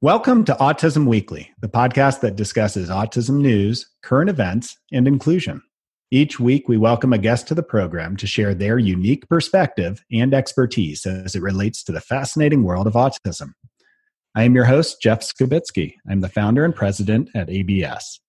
[0.00, 5.62] Welcome to Autism Weekly, the podcast that discusses autism news, current events, and inclusion.
[6.10, 10.32] Each week, we welcome a guest to the program to share their unique perspective and
[10.32, 13.52] expertise as it relates to the fascinating world of autism.
[14.34, 15.94] I am your host, Jeff Skibitsky.
[16.10, 18.20] I'm the founder and president at ABS.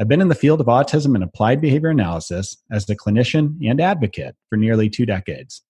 [0.00, 3.82] I've been in the field of autism and applied behavior analysis as a clinician and
[3.82, 5.62] advocate for nearly two decades.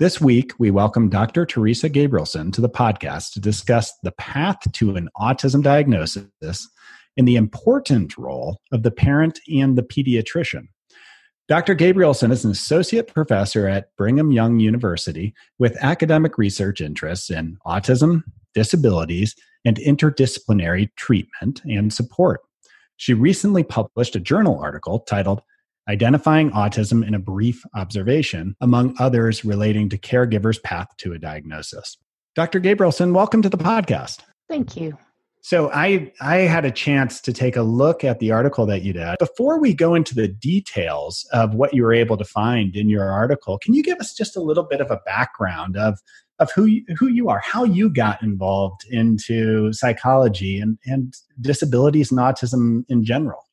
[0.00, 1.44] This week, we welcome Dr.
[1.44, 6.68] Terisa Gabrielsen to the podcast to discuss the path to an autism diagnosis
[7.16, 10.68] and the important role of the parent and the pediatrician.
[11.48, 11.74] Dr.
[11.74, 18.22] Gabrielsen is an associate professor at Brigham Young University with academic research interests in autism,
[18.54, 19.34] disabilities,
[19.64, 22.42] and interdisciplinary treatment and support.
[22.98, 25.42] She recently published a journal article titled
[25.88, 31.96] identifying autism in a brief observation, among others relating to caregivers' path to a diagnosis.
[32.34, 32.60] Dr.
[32.60, 34.20] Gabrielsen, welcome to the podcast.
[34.48, 34.96] Thank you.
[35.40, 38.92] So I I had a chance to take a look at the article that you
[38.92, 39.16] did.
[39.18, 43.10] Before we go into the details of what you were able to find in your
[43.10, 46.00] article, can you give us just a little bit of a background of
[46.38, 52.10] of who you, who you are, how you got involved into psychology and and disabilities
[52.10, 53.47] and autism in general?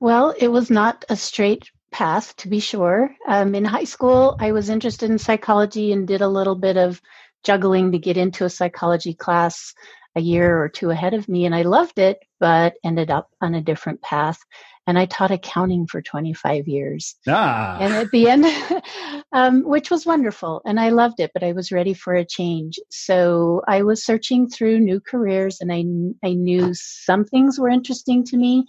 [0.00, 3.14] Well, it was not a straight path, to be sure.
[3.26, 7.00] Um, in high school, I was interested in psychology and did a little bit of
[7.44, 9.72] juggling to get into a psychology class
[10.16, 13.54] a year or two ahead of me, and I loved it, but ended up on
[13.54, 14.38] a different path.
[14.86, 17.16] And I taught accounting for 25 years.
[17.26, 17.76] Ah.
[17.80, 18.46] And at the end,
[19.32, 22.78] um, which was wonderful, and I loved it, but I was ready for a change.
[22.90, 25.84] So I was searching through new careers, and I,
[26.26, 28.66] I knew some things were interesting to me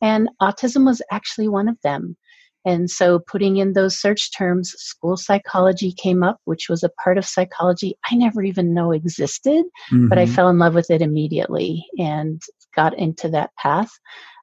[0.00, 2.16] and autism was actually one of them.
[2.64, 7.16] And so, putting in those search terms, school psychology came up, which was a part
[7.16, 10.08] of psychology I never even know existed, mm-hmm.
[10.08, 10.34] but I mm-hmm.
[10.34, 12.42] fell in love with it immediately and
[12.74, 13.90] got into that path.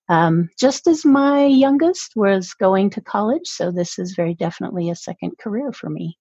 [0.08, 4.96] Um, just as my youngest was going to college, so this is very definitely a
[4.96, 6.18] second career for me.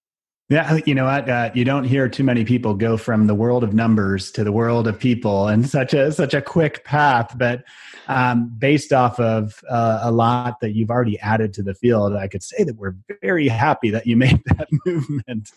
[0.49, 1.29] Yeah, you know what?
[1.29, 4.53] Uh, you don't hear too many people go from the world of numbers to the
[4.53, 7.35] world of people in such a such a quick path.
[7.39, 7.65] But
[8.09, 12.29] um, based off of uh, a lot that you've already added to the field, I
[12.29, 15.51] could say that we're very happy that you made that movement.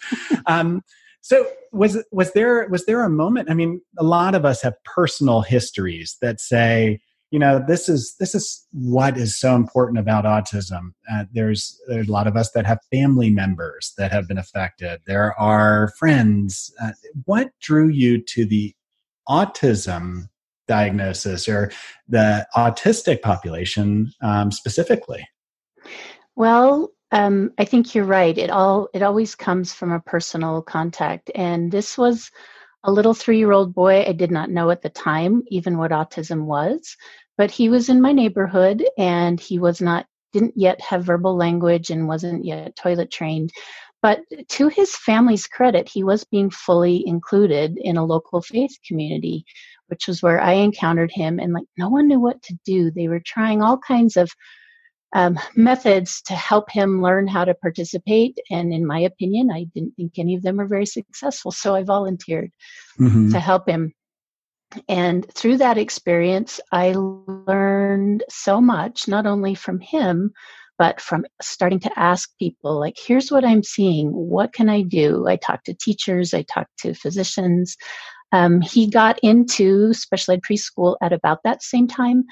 [0.46, 0.82] um,
[1.22, 3.50] so was was there was there a moment?
[3.50, 7.02] I mean, a lot of us have personal histories that say,
[7.32, 10.94] you know this is this is what is so important about autism.
[11.12, 15.00] Uh, there's there's a lot of us that have family members that have been affected.
[15.08, 16.72] There are friends.
[16.82, 16.92] Uh,
[17.26, 18.74] what drew you to the
[19.28, 20.30] autism
[20.68, 21.72] diagnosis or
[22.08, 25.28] the autistic population um, specifically?
[26.36, 28.38] Well um, i think you're right.
[28.38, 32.32] It all it always comes from a personal contact and this was
[32.86, 35.92] a little three year old boy i did not know at the time even what
[35.92, 36.96] autism was
[37.38, 41.90] but he was in my neighborhood and he was not didn't yet have verbal language
[41.90, 43.52] and wasn't yet toilet trained.
[44.02, 44.20] But
[44.50, 49.46] to his family's credit he was being fully included in a local faith community
[49.88, 51.40] which was where i encountered him.
[51.40, 52.92] And like no one knew what to do.
[52.92, 54.30] They were trying all kinds of
[55.16, 59.96] um, methods to help him learn how to participate and in my opinion i didn't
[59.96, 62.52] think any of them were very successful so i volunteered
[63.00, 63.32] mm-hmm.
[63.32, 63.92] to help him
[64.90, 70.34] and through that experience, I learned so much, not only from him,
[70.78, 74.10] but from starting to ask people, like, here's what I'm seeing.
[74.10, 75.28] What can I do?
[75.28, 77.78] I talked to teachers, I talked to physicians.
[78.32, 82.26] Um, he got into special ed preschool at about that same time.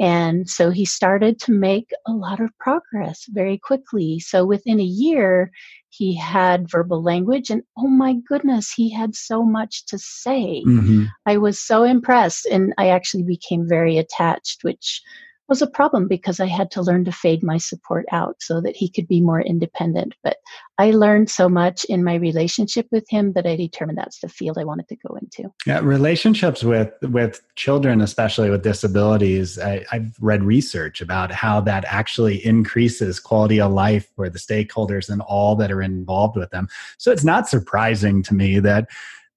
[0.00, 4.18] And so he started to make a lot of progress very quickly.
[4.18, 5.52] So within a year,
[5.90, 11.04] he had verbal language and oh my goodness he had so much to say mm-hmm.
[11.26, 15.02] i was so impressed and i actually became very attached which
[15.50, 18.76] was a problem because I had to learn to fade my support out so that
[18.76, 20.14] he could be more independent.
[20.22, 20.36] But
[20.78, 24.56] I learned so much in my relationship with him that I determined that's the field
[24.56, 25.52] I wanted to go into.
[25.66, 31.84] Yeah, relationships with with children, especially with disabilities, I, I've read research about how that
[31.86, 36.68] actually increases quality of life for the stakeholders and all that are involved with them.
[36.96, 38.88] So it's not surprising to me that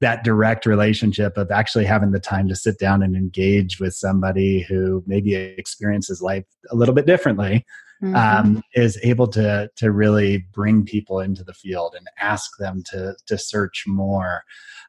[0.04, 4.62] that direct relationship of actually having the time to sit down and engage with somebody
[4.62, 7.66] who maybe experiences life a little bit differently
[8.04, 8.16] mm-hmm.
[8.16, 13.16] um, is able to to really bring people into the field and ask them to
[13.28, 14.44] to search more.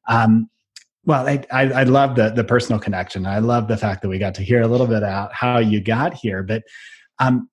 [0.08, 0.50] Um,
[1.06, 3.26] well, I, I, I, love the the personal connection.
[3.26, 5.81] I love the fact that we got to hear a little bit about how you
[5.81, 6.43] got here.
[6.43, 6.62] But
[7.19, 7.49] um,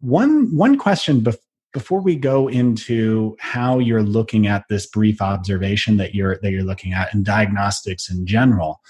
[0.00, 1.38] one one question bef-
[1.76, 6.64] before we go into how you're looking at this brief observation that you're that you're
[6.64, 8.80] looking at and diagnostics in general,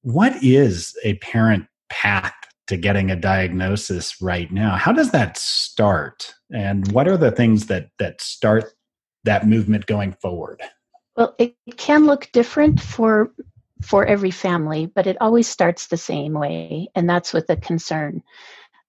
[0.00, 2.32] what is a parent path
[2.68, 4.76] to getting a diagnosis right now?
[4.76, 6.32] How does that start?
[6.50, 8.72] And what are the things that that start
[9.24, 10.62] that movement going forward?
[11.18, 13.30] Well, it can look different for
[13.82, 18.22] for every family, but it always starts the same way, and that's with a concern.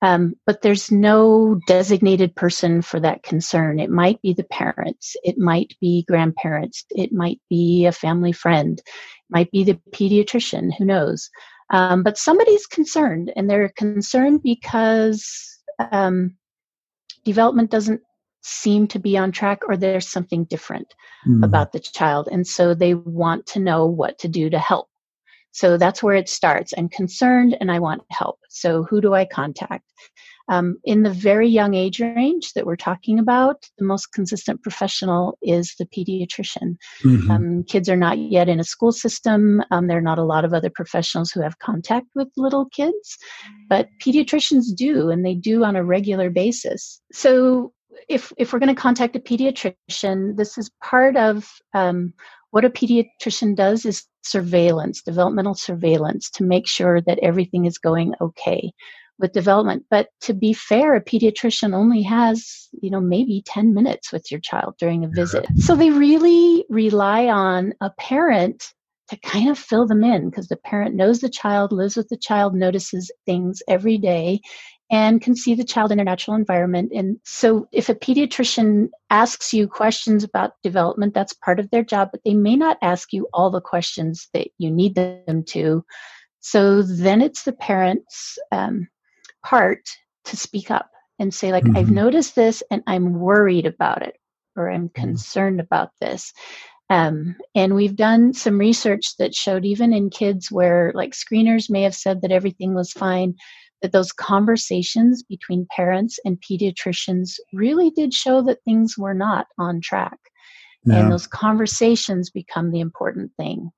[0.01, 3.79] Um, but there's no designated person for that concern.
[3.79, 8.77] It might be the parents, it might be grandparents, it might be a family friend,
[8.77, 8.85] it
[9.31, 11.29] might be the pediatrician, who knows.
[11.71, 15.59] Um, but somebody's concerned, and they're concerned because
[15.91, 16.35] um,
[17.25, 18.01] development doesn't
[18.41, 20.93] seem to be on track or there's something different
[21.27, 21.43] mm.
[21.43, 22.29] about the child.
[22.31, 24.87] And so they want to know what to do to help.
[25.51, 26.73] So that's where it starts.
[26.77, 28.39] I'm concerned and I want help.
[28.49, 29.83] So who do I contact?
[30.49, 35.37] Um, in the very young age range that we're talking about, the most consistent professional
[35.41, 36.77] is the pediatrician.
[37.03, 37.31] Mm-hmm.
[37.31, 39.61] Um, kids are not yet in a school system.
[39.71, 43.17] Um, there are not a lot of other professionals who have contact with little kids,
[43.67, 47.01] but pediatricians do, and they do on a regular basis.
[47.11, 47.73] So
[48.07, 52.13] if if we're going to contact a pediatrician, this is part of um,
[52.57, 58.15] what a pediatrician does is surveillance, developmental surveillance, to make sure that everything is going
[58.19, 58.71] okay
[59.19, 59.85] with development.
[59.91, 64.39] But to be fair, a pediatrician only has, you know, maybe 10 minutes with your
[64.39, 65.45] child during a visit.
[65.57, 68.73] So they really rely on a parent
[69.09, 72.17] to kind of fill them in because the parent knows the child, lives with the
[72.17, 74.41] child, notices things every day,
[74.89, 76.91] and can see the child in a natural environment.
[76.93, 82.09] And so, if a pediatrician asks you questions about development, that's part of their job,
[82.11, 85.83] but they may not ask you all the questions that you need them to.
[86.39, 88.87] So, then it's the parent's um,
[89.43, 89.81] part
[90.25, 91.77] to speak up and say, like, mm-hmm.
[91.77, 94.15] I've noticed this and I'm worried about it,
[94.55, 95.01] or I'm mm-hmm.
[95.01, 96.33] concerned about this.
[96.89, 101.81] Um, and we've done some research that showed even in kids where like screeners may
[101.81, 103.35] have said that everything was fine,
[103.81, 109.81] that those conversations between parents and pediatricians really did show that things were not on
[109.81, 110.17] track.
[110.85, 110.97] No.
[110.97, 113.71] And those conversations become the important thing.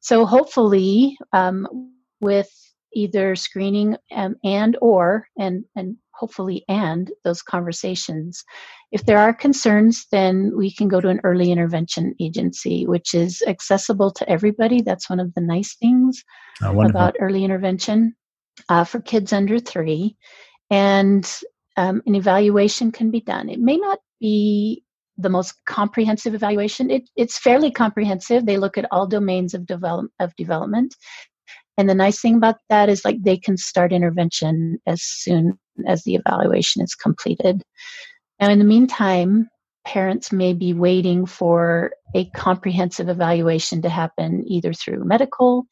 [0.00, 1.90] So hopefully, um,
[2.20, 2.50] with
[2.94, 8.44] either screening um, and or and and hopefully and those conversations
[8.92, 13.42] if there are concerns then we can go to an early intervention agency which is
[13.48, 16.22] accessible to everybody that's one of the nice things
[16.62, 18.14] oh, about early intervention
[18.68, 20.16] uh, for kids under three,
[20.70, 21.30] and
[21.76, 23.48] um, an evaluation can be done.
[23.48, 24.82] It may not be
[25.16, 26.90] the most comprehensive evaluation.
[26.90, 28.46] It, it's fairly comprehensive.
[28.46, 30.94] They look at all domains of develop of development,
[31.76, 36.04] and the nice thing about that is like they can start intervention as soon as
[36.04, 37.62] the evaluation is completed.
[38.40, 39.48] Now, in the meantime,
[39.84, 45.66] parents may be waiting for a comprehensive evaluation to happen either through medical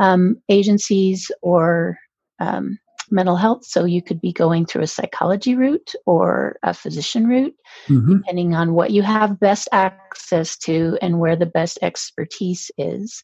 [0.00, 1.98] um, agencies or
[2.42, 2.78] um,
[3.10, 3.64] mental health.
[3.64, 7.54] So you could be going through a psychology route or a physician route,
[7.86, 8.16] mm-hmm.
[8.16, 13.22] depending on what you have best access to and where the best expertise is.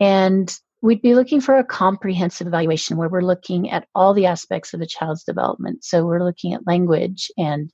[0.00, 0.52] And
[0.82, 4.80] we'd be looking for a comprehensive evaluation where we're looking at all the aspects of
[4.80, 5.84] a child's development.
[5.84, 7.70] So we're looking at language and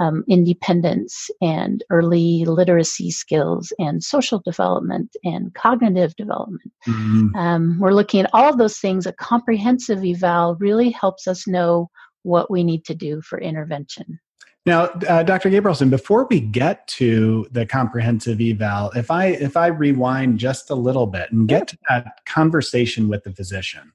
[0.00, 6.72] um, independence and early literacy skills and social development and cognitive development.
[6.86, 7.36] Mm-hmm.
[7.36, 9.06] Um, we're looking at all of those things.
[9.06, 11.90] A comprehensive eval really helps us know
[12.22, 14.18] what we need to do for intervention.
[14.66, 15.50] Now, uh, Dr.
[15.50, 20.74] Gabrielsen, before we get to the comprehensive eval, if I if I rewind just a
[20.74, 23.92] little bit and get to that conversation with the physician,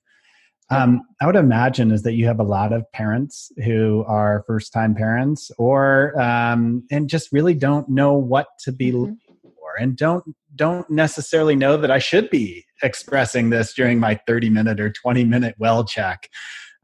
[0.71, 4.71] um, I would imagine is that you have a lot of parents who are first
[4.71, 8.99] time parents or um, and just really don't know what to be mm-hmm.
[8.99, 10.23] looking for and don't
[10.55, 15.23] don't necessarily know that I should be expressing this during my 30 minute or 20
[15.25, 16.29] minute well check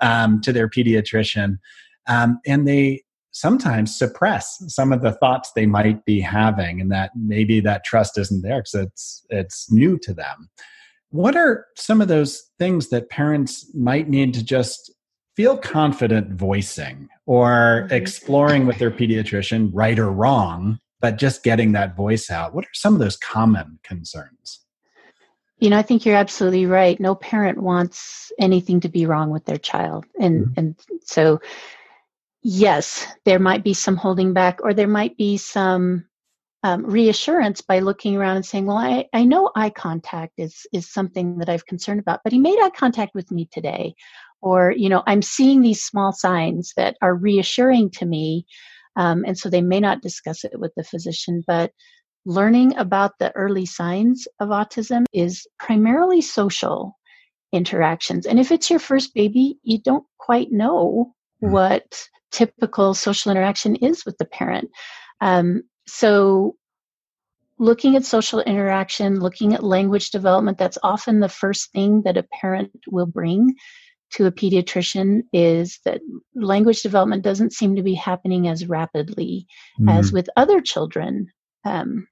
[0.01, 1.58] um, to their pediatrician.
[2.08, 7.12] Um, and they sometimes suppress some of the thoughts they might be having and that
[7.15, 10.50] maybe that trust isn't there because it's it's new to them
[11.09, 14.93] what are some of those things that parents might need to just
[15.35, 17.93] feel confident voicing or mm-hmm.
[17.93, 22.53] exploring with their pediatrician, right or wrong, but just getting that voice out?
[22.53, 24.62] What are some of those common concerns?
[25.59, 27.00] You know, I think you're absolutely right.
[27.00, 30.05] No parent wants anything to be wrong with their child.
[30.19, 30.59] And mm-hmm.
[30.59, 31.39] and so
[32.47, 36.05] yes, there might be some holding back or there might be some
[36.65, 40.91] um, reassurance by looking around and saying, "Well, I, I know eye contact is is
[40.91, 43.95] something that I've concerned about, but he made eye contact with me today,
[44.41, 48.45] or you know, I'm seeing these small signs that are reassuring to me
[48.95, 51.72] Um, and so they may not discuss it with the physician, but
[52.25, 56.98] learning about the early signs of autism is primarily social
[57.51, 58.25] interactions.
[58.25, 61.51] And if it's your first baby, you don't quite know mm.
[61.51, 64.69] what typical social interaction is with the parent.
[65.22, 66.56] Um, so,
[67.58, 72.24] looking at social interaction, looking at language development, that's often the first thing that a
[72.24, 73.56] parent will bring
[74.12, 76.01] to a pediatrician is that
[76.36, 79.48] language development doesn't seem to be happening as rapidly
[79.80, 79.89] mm-hmm.
[79.89, 81.27] as with other children
[81.65, 82.08] um,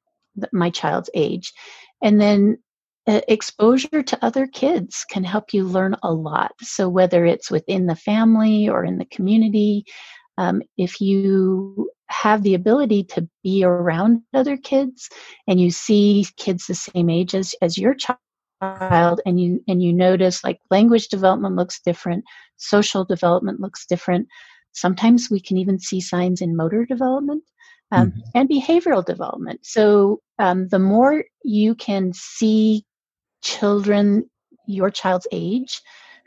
[0.52, 1.54] my child's age
[2.02, 2.58] and then
[3.06, 7.86] uh, exposure to other kids can help you learn a lot so whether it's within
[7.86, 9.86] the family or in the community
[10.38, 15.10] um, if you have the ability to be around other kids
[15.48, 19.92] and you see kids the same age as, as your child and you and you
[19.92, 22.24] notice like language development looks different
[22.58, 24.28] social development looks different
[24.72, 27.44] sometimes we can even see signs in motor development
[27.92, 28.20] um, mm-hmm.
[28.36, 32.86] and behavioral development so um, the more you can see
[33.42, 34.30] children
[34.66, 35.82] your child's age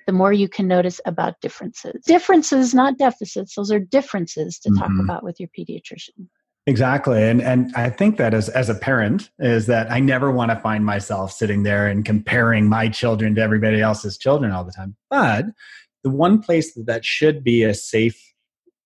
[0.06, 2.04] the more you can notice about differences.
[2.04, 3.54] Differences, not deficits.
[3.54, 4.78] Those are differences to mm-hmm.
[4.78, 6.28] talk about with your pediatrician.
[6.68, 7.22] Exactly.
[7.22, 10.58] And and I think that as as a parent is that I never want to
[10.58, 14.96] find myself sitting there and comparing my children to everybody else's children all the time.
[15.08, 15.46] But
[16.02, 18.20] the one place that should be a safe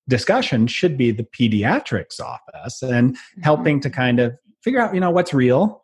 [0.08, 3.42] discussion should be the pediatrics office and mm-hmm.
[3.42, 5.79] helping to kind of figure out, you know, what's real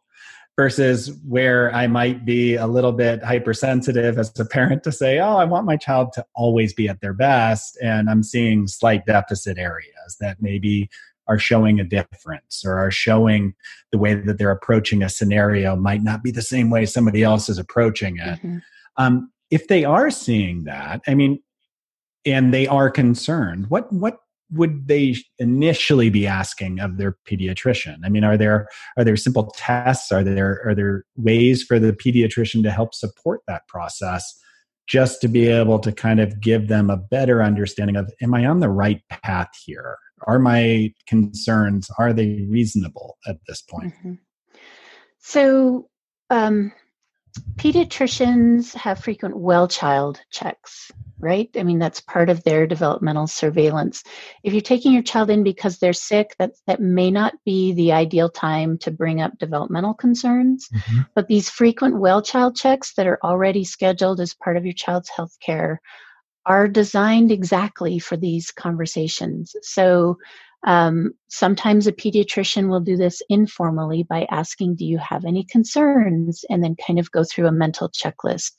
[0.56, 5.36] versus where I might be a little bit hypersensitive as a parent to say, oh,
[5.36, 7.78] I want my child to always be at their best.
[7.82, 10.88] And I'm seeing slight deficit areas that maybe
[11.28, 13.54] are showing a difference or are showing
[13.92, 17.48] the way that they're approaching a scenario might not be the same way somebody else
[17.48, 18.38] is approaching it.
[18.38, 18.58] Mm-hmm.
[18.96, 21.42] Um, if they are seeing that, I mean,
[22.24, 24.18] and they are concerned, what what
[24.52, 27.96] would they initially be asking of their pediatrician?
[28.04, 30.12] I mean, are there are there simple tests?
[30.12, 34.38] Are there are there ways for the pediatrician to help support that process,
[34.86, 38.46] just to be able to kind of give them a better understanding of, am I
[38.46, 39.98] on the right path here?
[40.26, 43.92] Are my concerns are they reasonable at this point?
[43.94, 44.14] Mm-hmm.
[45.18, 45.88] So,
[46.30, 46.72] um,
[47.56, 51.48] pediatricians have frequent well child checks right?
[51.56, 54.02] I mean, that's part of their developmental surveillance.
[54.42, 57.92] If you're taking your child in because they're sick, that, that may not be the
[57.92, 60.68] ideal time to bring up developmental concerns.
[60.68, 61.00] Mm-hmm.
[61.14, 65.08] But these frequent well child checks that are already scheduled as part of your child's
[65.08, 65.80] health care
[66.44, 69.56] are designed exactly for these conversations.
[69.62, 70.18] So
[70.64, 76.44] um, sometimes a pediatrician will do this informally by asking, Do you have any concerns?
[76.50, 78.52] and then kind of go through a mental checklist.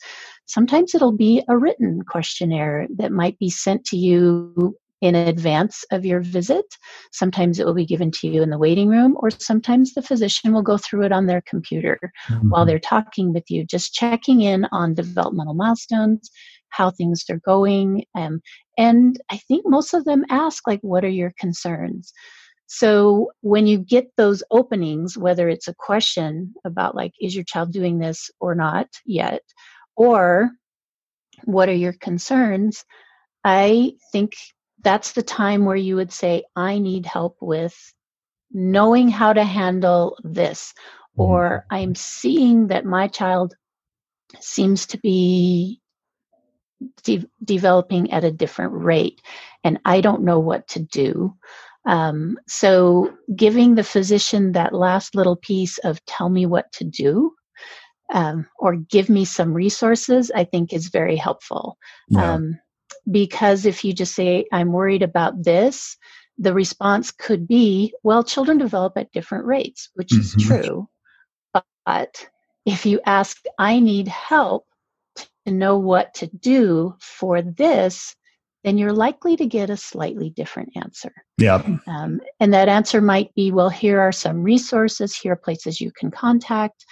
[0.45, 6.05] Sometimes it'll be a written questionnaire that might be sent to you in advance of
[6.05, 6.65] your visit.
[7.11, 10.53] Sometimes it will be given to you in the waiting room, or sometimes the physician
[10.53, 12.49] will go through it on their computer mm-hmm.
[12.49, 16.31] while they're talking with you, just checking in on developmental milestones,
[16.69, 18.05] how things are going.
[18.15, 18.41] Um,
[18.77, 22.13] and I think most of them ask, like, what are your concerns?
[22.67, 27.71] So when you get those openings, whether it's a question about, like, is your child
[27.71, 29.41] doing this or not yet,
[29.95, 30.51] or
[31.45, 32.83] what are your concerns,
[33.43, 34.33] I think
[34.83, 37.75] that's the time where you would say, I need help with
[38.51, 40.73] knowing how to handle this,
[41.17, 41.21] mm-hmm.
[41.21, 43.55] or I'm seeing that my child
[44.39, 45.79] seems to be
[47.03, 49.21] de- developing at a different rate,
[49.63, 51.35] and I don't know what to do.
[51.85, 57.33] Um, so, giving the physician that last little piece of tell me what to do
[58.13, 61.77] um, or give me some resources, I think is very helpful.
[62.09, 62.33] Yeah.
[62.33, 62.59] Um,
[63.09, 65.97] because if you just say, I'm worried about this,
[66.37, 70.21] the response could be, well, children develop at different rates, which mm-hmm.
[70.21, 70.89] is true.
[71.85, 72.29] But
[72.65, 74.65] if you ask, I need help,
[75.47, 78.15] to know what to do for this,
[78.63, 81.13] then you're likely to get a slightly different answer.
[81.37, 81.63] Yeah.
[81.87, 85.91] Um, and that answer might be, well, here are some resources, here are places you
[85.97, 86.85] can contact.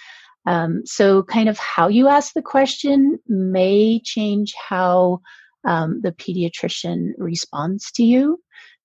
[0.46, 5.20] Um, so, kind of how you ask the question may change how
[5.66, 8.40] um, the pediatrician responds to you.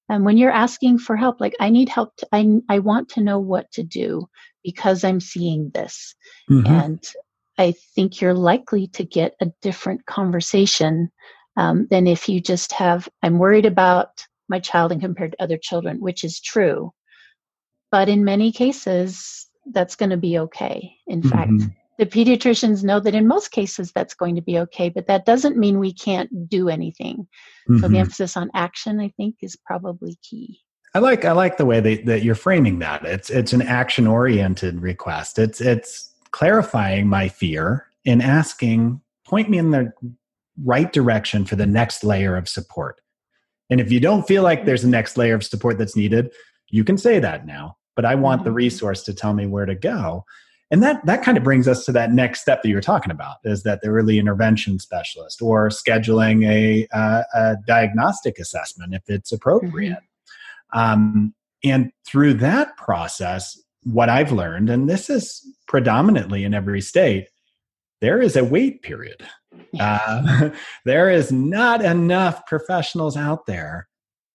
[0.09, 3.21] And when you're asking for help, like, I need help, to, I, I want to
[3.21, 4.27] know what to do
[4.63, 6.15] because I'm seeing this.
[6.49, 6.67] Mm-hmm.
[6.67, 7.11] And
[7.61, 11.11] I think you're likely to get a different conversation
[11.57, 15.57] um, than if you just have, I'm worried about my child and compared to other
[15.57, 16.91] children, which is true.
[17.91, 20.95] But in many cases, that's going to be okay.
[21.05, 21.29] In mm-hmm.
[21.29, 25.27] fact, the pediatricians know that in most cases that's going to be okay, but that
[25.27, 27.27] doesn't mean we can't do anything.
[27.69, 27.75] Mm-hmm.
[27.75, 27.95] So the mm-hmm.
[27.97, 30.61] emphasis on action, I think, is probably key.
[30.95, 33.05] I like I like the way that, that you're framing that.
[33.05, 35.39] It's it's an action oriented request.
[35.39, 39.91] It's it's clarifying my fear and asking, point me in the
[40.63, 43.01] right direction for the next layer of support.
[43.69, 46.31] And if you don't feel like there's a next layer of support that's needed,
[46.69, 47.77] you can say that now.
[47.95, 48.57] But I want the mm-hmm.
[48.57, 50.25] resource to tell me where to go.
[50.71, 53.11] And that that kind of brings us to that next step that you were talking
[53.11, 59.03] about is that the early intervention specialist or scheduling a, uh, a diagnostic assessment if
[59.07, 59.99] it's appropriate.
[60.73, 60.79] Mm-hmm.
[60.79, 61.33] Um,
[61.63, 67.27] and through that process, what I've learned, and this is predominantly in every state,
[67.99, 69.25] there is a wait period.
[69.79, 70.49] Uh,
[70.85, 73.87] there is not enough professionals out there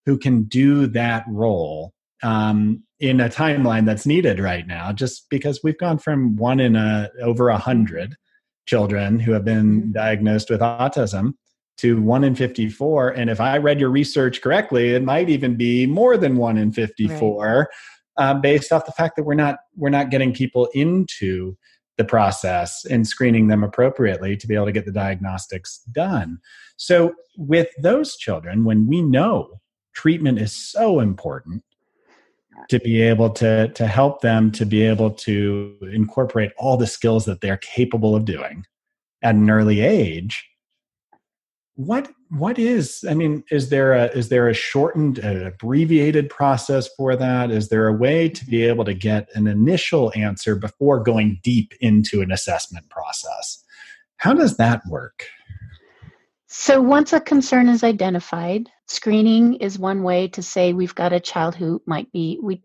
[0.05, 5.61] who can do that role um, in a timeline that's needed right now, just because
[5.63, 8.17] we've gone from one in a over a hundred
[8.67, 9.93] children who have been mm-hmm.
[9.93, 11.35] diagnosed with autism
[11.79, 15.87] to one in 54 and if i read your research correctly it might even be
[15.87, 17.67] more than one in 54 right.
[18.19, 21.57] Uh, based off the fact that we're not we're not getting people into
[21.97, 26.39] the process and screening them appropriately to be able to get the diagnostics done.
[26.77, 29.61] So, with those children, when we know
[29.95, 31.63] treatment is so important
[32.69, 37.25] to be able to, to help them to be able to incorporate all the skills
[37.27, 38.65] that they're capable of doing
[39.23, 40.47] at an early age,
[41.77, 46.89] what what is i mean is there a is there a shortened uh, abbreviated process
[46.97, 47.51] for that?
[47.51, 51.75] Is there a way to be able to get an initial answer before going deep
[51.81, 53.63] into an assessment process?
[54.17, 55.27] How does that work?
[56.47, 61.21] So once a concern is identified screening is one way to say we've got a
[61.21, 62.63] child who might be we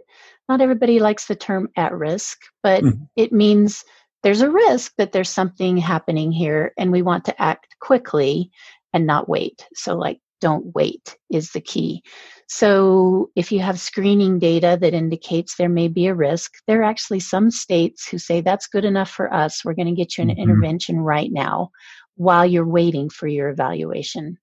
[0.48, 3.04] not everybody likes the term at risk but mm-hmm.
[3.16, 3.84] it means
[4.24, 8.52] there's a risk that there's something happening here and we want to act quickly
[8.94, 9.66] and not wait.
[9.74, 12.04] So, like, don't wait is the key.
[12.48, 16.86] So, if you have screening data that indicates there may be a risk, there are
[16.86, 19.64] actually some states who say that's good enough for us.
[19.64, 20.42] We're going to get you an mm-hmm.
[20.42, 21.70] intervention right now
[22.16, 24.38] while you're waiting for your evaluation.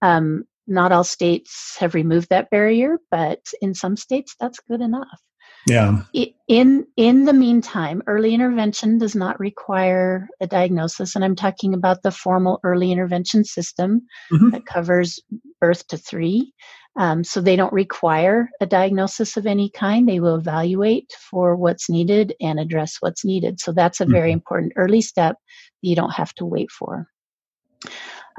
[0.00, 5.20] Um, not all states have removed that barrier, but in some states, that's good enough.
[5.66, 6.02] Yeah.
[6.48, 12.02] In in the meantime, early intervention does not require a diagnosis, and I'm talking about
[12.02, 14.50] the formal early intervention system mm-hmm.
[14.50, 15.20] that covers
[15.60, 16.52] birth to three.
[16.96, 20.06] Um, so they don't require a diagnosis of any kind.
[20.06, 23.60] They will evaluate for what's needed and address what's needed.
[23.60, 24.34] So that's a very mm-hmm.
[24.34, 25.36] important early step
[25.82, 27.08] that you don't have to wait for.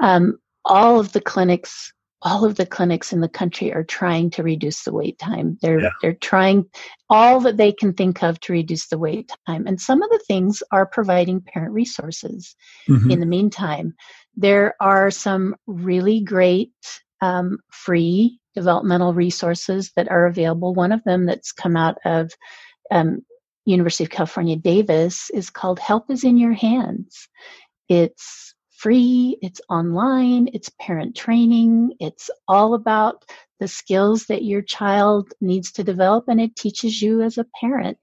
[0.00, 1.92] Um, all of the clinics
[2.24, 5.58] all of the clinics in the country are trying to reduce the wait time.
[5.60, 5.90] They're yeah.
[6.00, 6.64] they're trying
[7.10, 9.66] all that they can think of to reduce the wait time.
[9.66, 12.56] And some of the things are providing parent resources.
[12.88, 13.10] Mm-hmm.
[13.10, 13.94] In the meantime,
[14.36, 16.72] there are some really great
[17.20, 20.74] um, free developmental resources that are available.
[20.74, 22.32] One of them that's come out of
[22.90, 23.20] um,
[23.66, 27.28] University of California, Davis, is called "Help Is in Your Hands."
[27.90, 33.24] It's free, it's online, it's parent training, it's all about
[33.60, 37.98] the skills that your child needs to develop, and it teaches you as a parent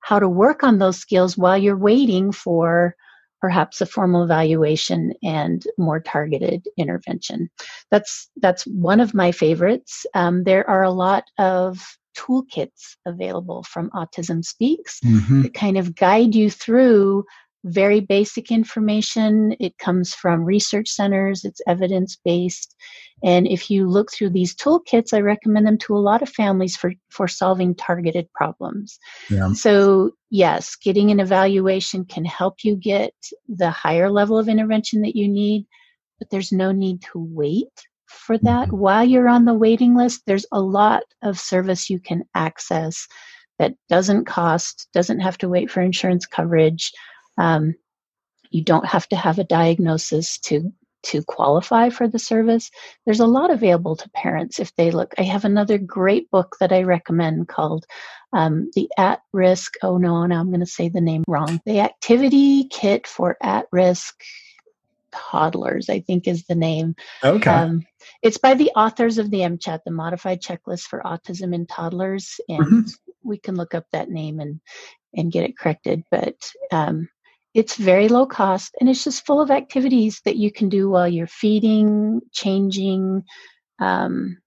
[0.00, 2.94] how to work on those skills while you're waiting for
[3.40, 7.50] perhaps a formal evaluation and more targeted intervention.
[7.90, 10.06] That's that's one of my favorites.
[10.14, 11.80] Um, there are a lot of
[12.16, 15.42] toolkits available from Autism Speaks mm-hmm.
[15.42, 17.24] that kind of guide you through
[17.64, 19.54] very basic information.
[19.60, 22.74] It comes from research centers, it's evidence based.
[23.24, 26.76] And if you look through these toolkits, I recommend them to a lot of families
[26.76, 28.98] for, for solving targeted problems.
[29.30, 29.52] Yeah.
[29.52, 33.14] So, yes, getting an evaluation can help you get
[33.48, 35.66] the higher level of intervention that you need,
[36.18, 38.68] but there's no need to wait for that.
[38.68, 38.78] Mm-hmm.
[38.78, 43.06] While you're on the waiting list, there's a lot of service you can access
[43.58, 46.92] that doesn't cost, doesn't have to wait for insurance coverage.
[47.38, 47.74] Um,
[48.50, 50.72] you don't have to have a diagnosis to
[51.04, 52.70] to qualify for the service.
[53.04, 55.12] There's a lot available to parents if they look.
[55.18, 57.86] I have another great book that I recommend called
[58.32, 59.74] um, The At Risk.
[59.82, 61.60] Oh no, now I'm going to say the name wrong.
[61.66, 64.22] The Activity Kit for At Risk
[65.12, 66.94] Toddlers, I think is the name.
[67.22, 67.50] Okay.
[67.50, 67.84] Um,
[68.22, 72.64] it's by the authors of the MCHAT, the Modified Checklist for Autism in Toddlers, and
[72.64, 72.88] mm-hmm.
[73.22, 74.60] we can look up that name and
[75.14, 76.02] and get it corrected.
[76.10, 76.36] But
[76.70, 77.08] um,
[77.54, 81.08] it's very low cost and it's just full of activities that you can do while
[81.08, 83.24] you're feeding, changing,
[83.78, 84.38] um,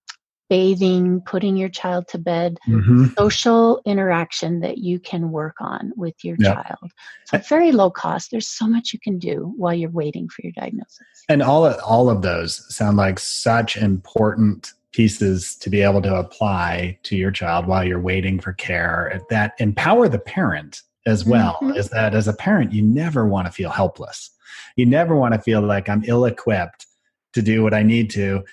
[0.50, 3.06] bathing, putting your child to bed, mm-hmm.
[3.18, 6.56] social interaction that you can work on with your yep.
[6.56, 6.92] child.
[7.26, 8.32] So very low cost.
[8.32, 11.26] There's so much you can do while you're waiting for your diagnosis.
[11.30, 16.16] And all of, all of those sound like such important pieces to be able to
[16.16, 21.58] apply to your child while you're waiting for care that empower the parent as well
[21.62, 21.76] mm-hmm.
[21.78, 24.32] is that as a parent you never want to feel helpless
[24.76, 26.88] you never want to feel like i'm ill equipped
[27.34, 28.44] to do what i need to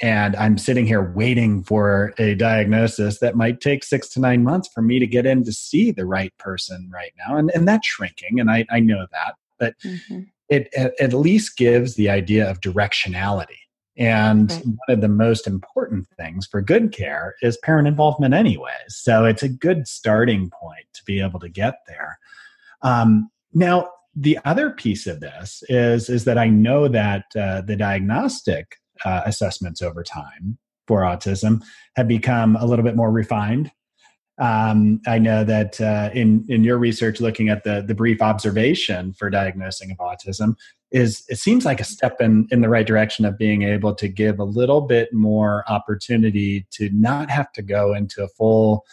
[0.00, 4.68] and i'm sitting here waiting for a diagnosis that might take six to nine months
[4.74, 7.86] for me to get in to see the right person right now and, and that's
[7.86, 10.22] shrinking and i, I know that but mm-hmm.
[10.48, 13.58] it, it at least gives the idea of directionality
[13.96, 14.64] and right.
[14.66, 18.72] one of the most important things for good care is parent involvement, anyways.
[18.88, 22.18] So it's a good starting point to be able to get there.
[22.82, 27.76] Um, now, the other piece of this is is that I know that uh, the
[27.76, 31.62] diagnostic uh, assessments over time for autism
[31.96, 33.70] have become a little bit more refined.
[34.38, 39.14] Um, I know that uh, in in your research, looking at the the brief observation
[39.14, 40.54] for diagnosing of autism,
[40.90, 44.08] is it seems like a step in in the right direction of being able to
[44.08, 48.84] give a little bit more opportunity to not have to go into a full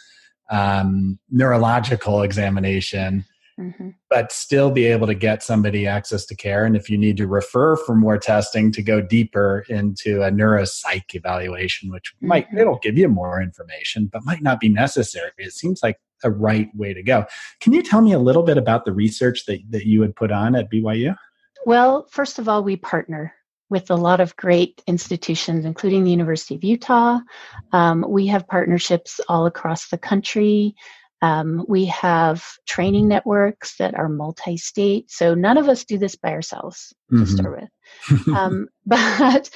[0.49, 3.25] um, neurological examination
[3.59, 3.89] mm-hmm.
[4.09, 7.27] but still be able to get somebody access to care and if you need to
[7.27, 12.27] refer for more testing to go deeper into a neuropsych evaluation which mm-hmm.
[12.27, 16.31] might it'll give you more information but might not be necessary it seems like a
[16.31, 17.25] right way to go
[17.59, 20.31] can you tell me a little bit about the research that, that you had put
[20.31, 21.15] on at byu
[21.65, 23.33] well, first of all, we partner
[23.69, 27.19] with a lot of great institutions, including the University of Utah.
[27.71, 30.75] Um, we have partnerships all across the country.
[31.23, 35.09] Um, we have training networks that are multi state.
[35.09, 37.23] So none of us do this by ourselves mm-hmm.
[37.23, 38.27] to start with.
[38.35, 39.49] um, but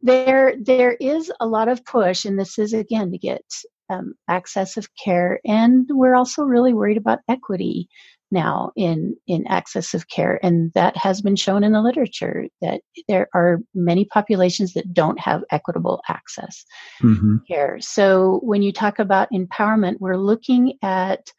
[0.00, 3.44] there, there is a lot of push, and this is again to get
[3.90, 5.40] um, access of care.
[5.44, 7.88] And we're also really worried about equity
[8.30, 12.80] now in in access of care and that has been shown in the literature that
[13.08, 16.64] there are many populations that don't have equitable access
[17.02, 17.36] mm-hmm.
[17.48, 21.30] care so when you talk about empowerment we're looking at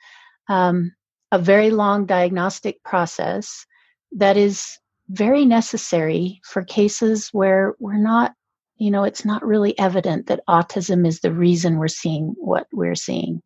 [0.49, 0.91] um,
[1.31, 3.65] a very long diagnostic process
[4.11, 4.77] that is
[5.09, 8.33] very necessary for cases where we're not
[8.81, 12.95] you know it's not really evident that autism is the reason we're seeing what we're
[12.95, 13.41] seeing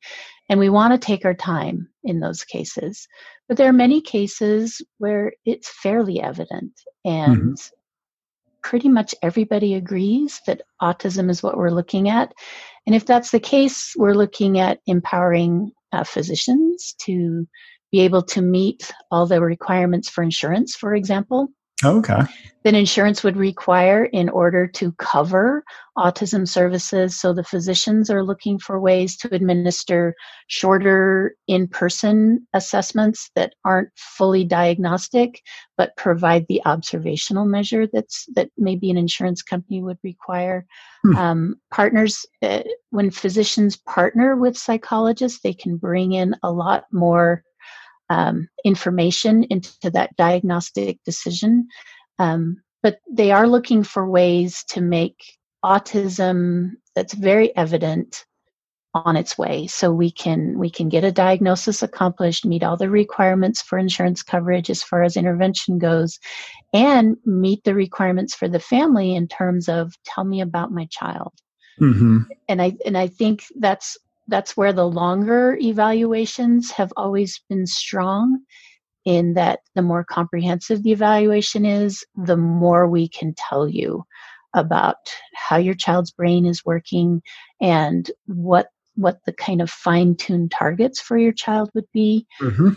[0.50, 3.08] and we want to take our time in those cases.
[3.48, 6.72] But there are many cases where it's fairly evident
[7.04, 7.76] and mm-hmm.
[8.64, 12.34] pretty much everybody agrees that autism is what we're looking at.
[12.86, 17.48] And if that's the case, we're looking at empowering uh, physicians to
[17.92, 21.50] be able to meet all the requirements for insurance, for example.
[21.84, 22.22] Okay.
[22.64, 25.64] That insurance would require in order to cover
[25.98, 27.20] autism services.
[27.20, 30.16] So the physicians are looking for ways to administer
[30.48, 35.44] shorter in person assessments that aren't fully diagnostic,
[35.78, 40.66] but provide the observational measure that's, that maybe an insurance company would require.
[41.04, 41.16] Hmm.
[41.18, 47.44] Um, partners, uh, when physicians partner with psychologists, they can bring in a lot more
[48.10, 51.68] um, information into that diagnostic decision.
[52.20, 55.18] Um, but they are looking for ways to make
[55.64, 58.26] autism that's very evident
[58.94, 62.90] on its way so we can we can get a diagnosis accomplished meet all the
[62.90, 66.18] requirements for insurance coverage as far as intervention goes
[66.74, 71.34] and meet the requirements for the family in terms of tell me about my child
[71.82, 72.20] mm-hmm.
[72.48, 78.40] and i and i think that's that's where the longer evaluations have always been strong
[79.06, 84.04] in that the more comprehensive the evaluation is, the more we can tell you
[84.56, 84.96] about
[85.36, 87.22] how your child's brain is working
[87.62, 92.26] and what what the kind of fine-tuned targets for your child would be.
[92.40, 92.70] Mm-hmm.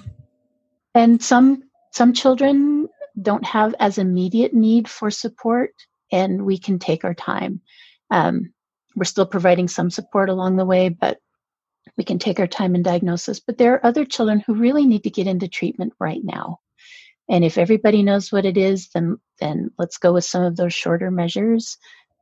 [0.94, 2.88] And some some children
[3.22, 5.70] don't have as immediate need for support,
[6.12, 7.60] and we can take our time.
[8.10, 8.52] Um,
[8.96, 11.18] we're still providing some support along the way, but
[11.96, 15.04] we can take our time in diagnosis, but there are other children who really need
[15.04, 16.60] to get into treatment right now.
[17.28, 20.74] And if everybody knows what it is, then then let's go with some of those
[20.74, 21.76] shorter measures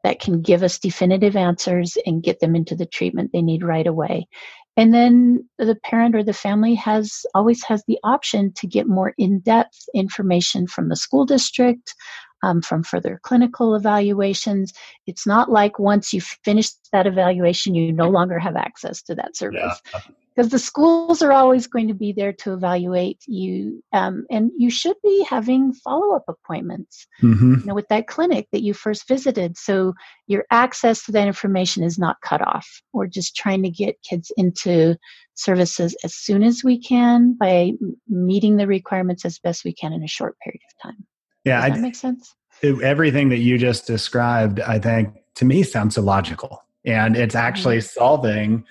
[0.05, 3.87] that can give us definitive answers and get them into the treatment they need right
[3.87, 4.29] away.
[4.77, 9.15] And then the parent or the family has always has the option to get more
[9.17, 11.95] in-depth information from the school district,
[12.43, 14.73] um, from further clinical evaluations.
[15.07, 19.37] It's not like once you finish that evaluation, you no longer have access to that
[19.37, 19.81] service.
[19.93, 20.01] Yeah.
[20.35, 24.69] Because the schools are always going to be there to evaluate you, um, and you
[24.69, 27.55] should be having follow-up appointments, mm-hmm.
[27.55, 29.57] you know, with that clinic that you first visited.
[29.57, 29.95] So
[30.27, 32.69] your access to that information is not cut off.
[32.93, 34.97] We're just trying to get kids into
[35.37, 37.73] services as soon as we can by
[38.07, 41.07] meeting the requirements as best we can in a short period of time.
[41.47, 42.35] Yeah, Does that I, makes sense.
[42.63, 46.63] Everything that you just described, I think, to me sounds illogical.
[46.85, 47.99] And it's actually mm-hmm.
[47.99, 48.65] solving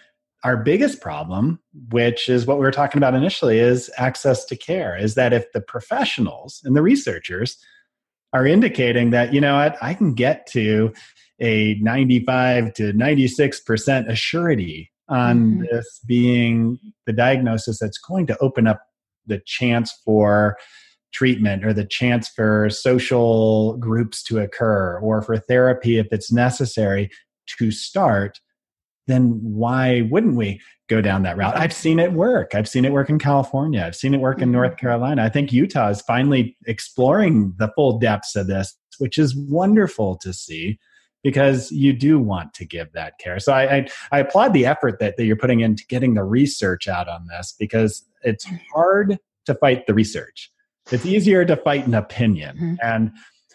[0.44, 1.60] our biggest problem,
[1.90, 4.98] which is what we were talking about initially, is access to care.
[4.98, 7.58] Is that if the professionals and the researchers
[8.34, 10.94] are indicating that, you know what, I can get to
[11.40, 15.64] a 95 to 96% assurity on mm-hmm.
[15.72, 18.82] this being the diagnosis that's going to open up
[19.28, 20.58] the chance for
[21.16, 27.10] treatment or the chance for social groups to occur or for therapy if it's necessary
[27.58, 28.42] to start
[29.08, 32.92] then why wouldn't we go down that route i've seen it work i've seen it
[32.92, 34.80] work in california i've seen it work in north mm-hmm.
[34.80, 40.18] carolina i think utah is finally exploring the full depths of this which is wonderful
[40.18, 40.78] to see
[41.24, 43.40] because you do want to give that care.
[43.40, 46.88] So I, I, I, applaud the effort that, that you're putting into getting the research
[46.88, 50.52] out on this because it's hard to fight the research.
[50.92, 52.56] It's easier to fight an opinion.
[52.56, 52.76] Mm-hmm.
[52.82, 53.12] And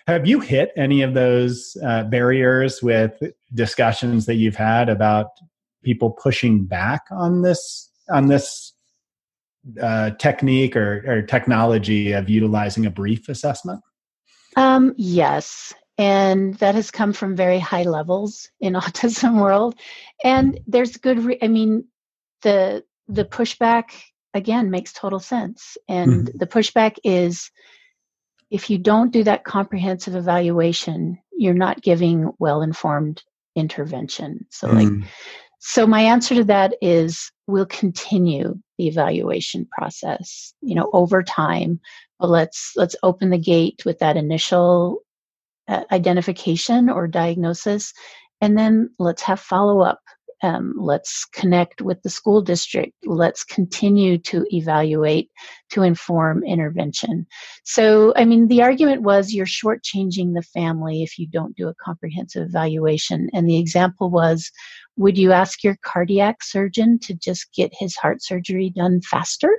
[0.07, 3.13] have you hit any of those uh, barriers with
[3.55, 5.29] discussions that you've had about
[5.83, 8.73] people pushing back on this on this
[9.81, 13.81] uh, technique or, or technology of utilizing a brief assessment?
[14.57, 19.75] Um, yes, and that has come from very high levels in autism world
[20.25, 21.85] and there's good re- i mean
[22.43, 23.91] the the pushback
[24.35, 26.39] again makes total sense and mm-hmm.
[26.39, 27.51] the pushback is
[28.51, 33.23] if you don't do that comprehensive evaluation you're not giving well informed
[33.57, 35.09] intervention so mm like
[35.63, 41.79] so my answer to that is we'll continue the evaluation process you know over time
[42.19, 45.03] but let's let's open the gate with that initial
[45.71, 47.95] uh, identification or diagnosis,
[48.41, 50.01] and then let's have follow up.
[50.43, 52.95] Um, let's connect with the school district.
[53.05, 55.31] Let's continue to evaluate
[55.71, 57.27] to inform intervention.
[57.65, 61.75] So, I mean, the argument was you're shortchanging the family if you don't do a
[61.75, 63.29] comprehensive evaluation.
[63.33, 64.51] And the example was
[64.97, 69.51] would you ask your cardiac surgeon to just get his heart surgery done faster?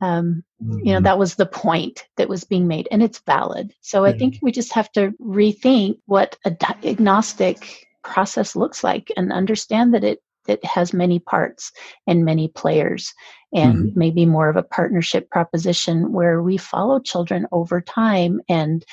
[0.00, 0.42] Um.
[0.60, 1.04] You know, mm-hmm.
[1.04, 3.74] that was the point that was being made, and it's valid.
[3.80, 9.32] So I think we just have to rethink what a diagnostic process looks like and
[9.32, 11.70] understand that it it has many parts
[12.06, 13.14] and many players
[13.52, 13.98] and mm-hmm.
[13.98, 18.84] maybe more of a partnership proposition where we follow children over time and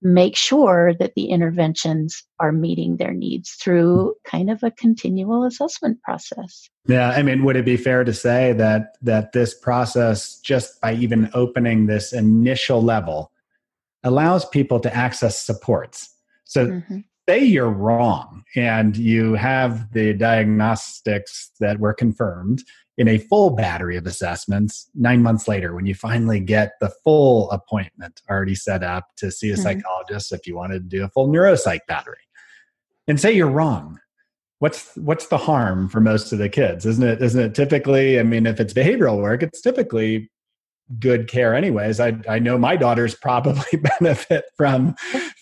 [0.00, 6.00] make sure that the interventions are meeting their needs through kind of a continual assessment
[6.02, 6.68] process.
[6.86, 10.94] Yeah, I mean, would it be fair to say that that this process just by
[10.94, 13.32] even opening this initial level
[14.04, 16.14] allows people to access supports.
[16.44, 16.98] So mm-hmm.
[17.28, 22.64] Say you're wrong and you have the diagnostics that were confirmed
[22.96, 27.50] in a full battery of assessments nine months later when you finally get the full
[27.50, 29.62] appointment already set up to see a mm-hmm.
[29.62, 32.16] psychologist if you wanted to do a full neuropsych battery
[33.06, 34.00] and say you're wrong
[34.60, 38.22] what's what's the harm for most of the kids isn't it isn't it typically i
[38.22, 40.30] mean if it's behavioral work it's typically
[40.98, 42.00] good care anyways.
[42.00, 44.96] I i know my daughters probably benefit from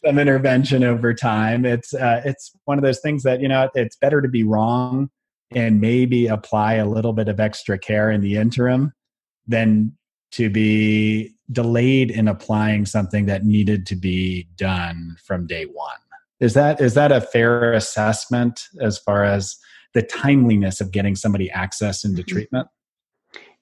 [0.05, 1.65] some intervention over time.
[1.65, 5.11] It's uh, it's one of those things that you know it's better to be wrong
[5.53, 8.93] and maybe apply a little bit of extra care in the interim
[9.47, 9.97] than
[10.33, 15.97] to be delayed in applying something that needed to be done from day one.
[16.41, 19.57] Is that is that a fair assessment as far as
[19.95, 22.35] the timeliness of getting somebody access into mm-hmm.
[22.35, 22.69] treatment?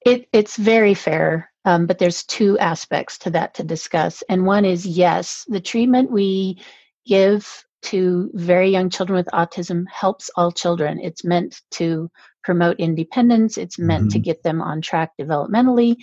[0.05, 4.65] It, it's very fair um, but there's two aspects to that to discuss and one
[4.65, 6.59] is yes the treatment we
[7.07, 10.99] give to very young children with autism helps all children.
[11.01, 12.11] It's meant to
[12.43, 14.09] promote independence, it's meant mm-hmm.
[14.11, 15.97] to get them on track developmentally.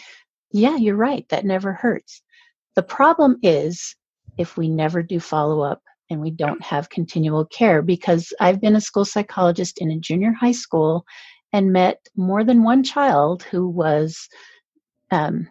[0.52, 1.28] Yeah, you're right.
[1.30, 2.22] That never hurts.
[2.76, 3.96] The problem is
[4.38, 8.76] if we never do follow up and we don't have continual care, because I've been
[8.76, 11.06] a school psychologist in a junior high school
[11.54, 14.28] and met more than one child who was
[15.12, 15.50] um,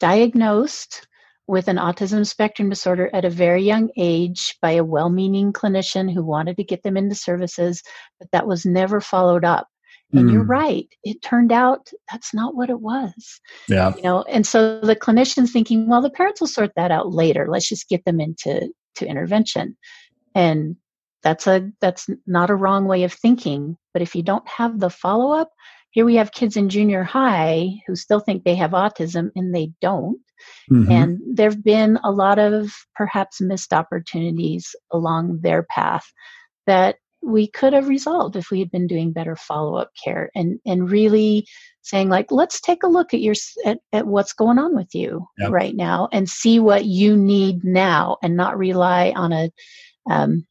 [0.00, 1.06] diagnosed
[1.46, 6.12] with an autism spectrum disorder at a very young age by a well meaning clinician
[6.12, 7.82] who wanted to get them into services,
[8.18, 9.68] but that was never followed up.
[10.12, 10.32] And mm.
[10.32, 10.86] you're right.
[11.02, 13.40] It turned out that's not what it was.
[13.68, 13.94] Yeah.
[13.96, 17.46] You know, and so the clinician's thinking, well, the parents will sort that out later.
[17.48, 19.76] Let's just get them into to intervention.
[20.34, 20.76] And
[21.22, 23.76] that's a that's not a wrong way of thinking.
[23.92, 25.50] But if you don't have the follow up,
[25.94, 29.70] here we have kids in junior high who still think they have autism and they
[29.80, 30.18] don't
[30.70, 30.90] Mm-hmm.
[30.90, 36.04] And there have been a lot of perhaps missed opportunities along their path
[36.66, 40.90] that we could have resolved if we had been doing better follow-up care and and
[40.90, 41.46] really
[41.80, 45.26] saying like let's take a look at your at, at what's going on with you
[45.38, 45.50] yep.
[45.50, 49.50] right now and see what you need now and not rely on a
[50.10, 50.46] um,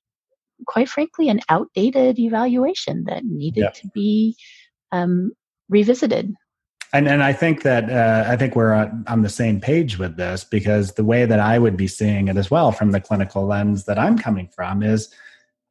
[0.65, 3.69] quite frankly, an outdated evaluation that needed yeah.
[3.69, 4.35] to be
[4.93, 5.33] um,
[5.67, 6.33] revisited.
[6.93, 8.73] And and I think that uh, I think we're
[9.07, 12.37] on the same page with this because the way that I would be seeing it
[12.37, 15.09] as well from the clinical lens that I'm coming from is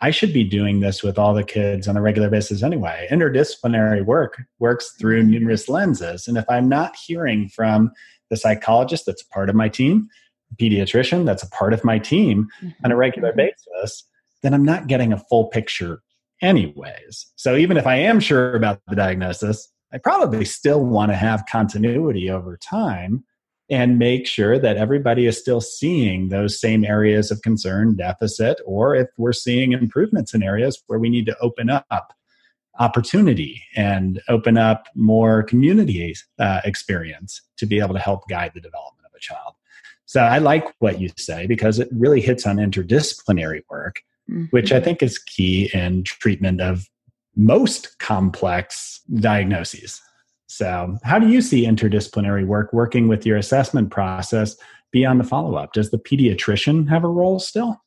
[0.01, 3.07] I should be doing this with all the kids on a regular basis anyway.
[3.09, 7.93] Interdisciplinary work works through numerous lenses, and if I'm not hearing from
[8.29, 10.09] the psychologist that's a part of my team,
[10.57, 12.85] pediatrician that's a part of my team mm-hmm.
[12.85, 13.49] on a regular mm-hmm.
[13.77, 14.03] basis,
[14.43, 16.03] then I'm not getting a full picture
[16.43, 17.33] anyways.
[17.37, 21.45] So even if I am sure about the diagnosis, I probably still want to have
[21.51, 23.25] continuity over time
[23.71, 28.95] and make sure that everybody is still seeing those same areas of concern, deficit, or
[28.95, 32.13] if we're seeing improvements in areas where we need to open up
[32.79, 38.61] opportunity and open up more community uh, experience to be able to help guide the
[38.61, 39.55] development of a child.
[40.07, 44.45] So I like what you say because it really hits on interdisciplinary work, mm-hmm.
[44.51, 46.89] which I think is key in treatment of
[47.37, 50.01] most complex diagnoses.
[50.47, 54.57] So, how do you see interdisciplinary work working with your assessment process
[54.91, 55.73] beyond the follow up?
[55.73, 57.83] Does the pediatrician have a role still?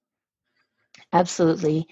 [1.14, 1.88] Absolutely.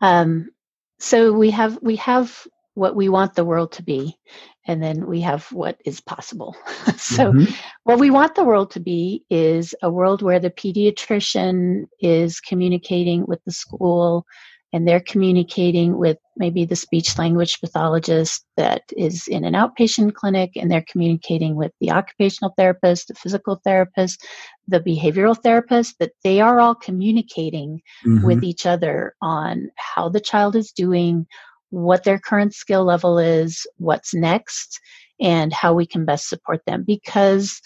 [0.00, 0.50] Um,
[0.98, 4.18] so we have we have what we want the world to be,
[4.66, 6.56] and then we have what is possible.
[6.96, 7.52] so, mm-hmm.
[7.84, 13.24] what we want the world to be is a world where the pediatrician is communicating
[13.26, 14.26] with the school
[14.72, 20.50] and they're communicating with maybe the speech language pathologist that is in an outpatient clinic
[20.56, 24.26] and they're communicating with the occupational therapist the physical therapist
[24.68, 28.26] the behavioral therapist that they are all communicating mm-hmm.
[28.26, 31.26] with each other on how the child is doing
[31.70, 34.80] what their current skill level is what's next
[35.20, 37.60] and how we can best support them because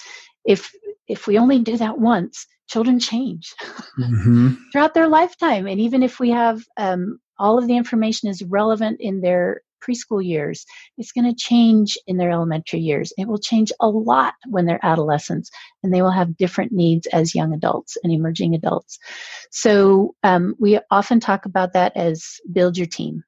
[0.44, 0.70] if
[1.08, 3.52] if we only do that once children change
[3.98, 4.54] mm-hmm.
[4.72, 5.66] throughout their lifetime.
[5.66, 10.24] And even if we have um, all of the information is relevant in their preschool
[10.24, 10.64] years,
[10.98, 13.12] it's going to change in their elementary years.
[13.18, 15.50] It will change a lot when they're adolescents,
[15.82, 18.98] and they will have different needs as young adults and emerging adults.
[19.50, 23.24] So um, we often talk about that as build your team.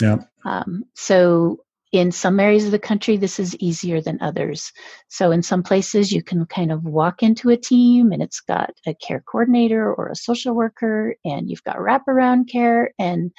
[0.00, 0.18] Yeah.
[0.44, 1.60] Um, so
[1.92, 4.72] in some areas of the country, this is easier than others.
[5.08, 8.70] So, in some places, you can kind of walk into a team and it's got
[8.86, 13.32] a care coordinator or a social worker, and you've got wraparound care, and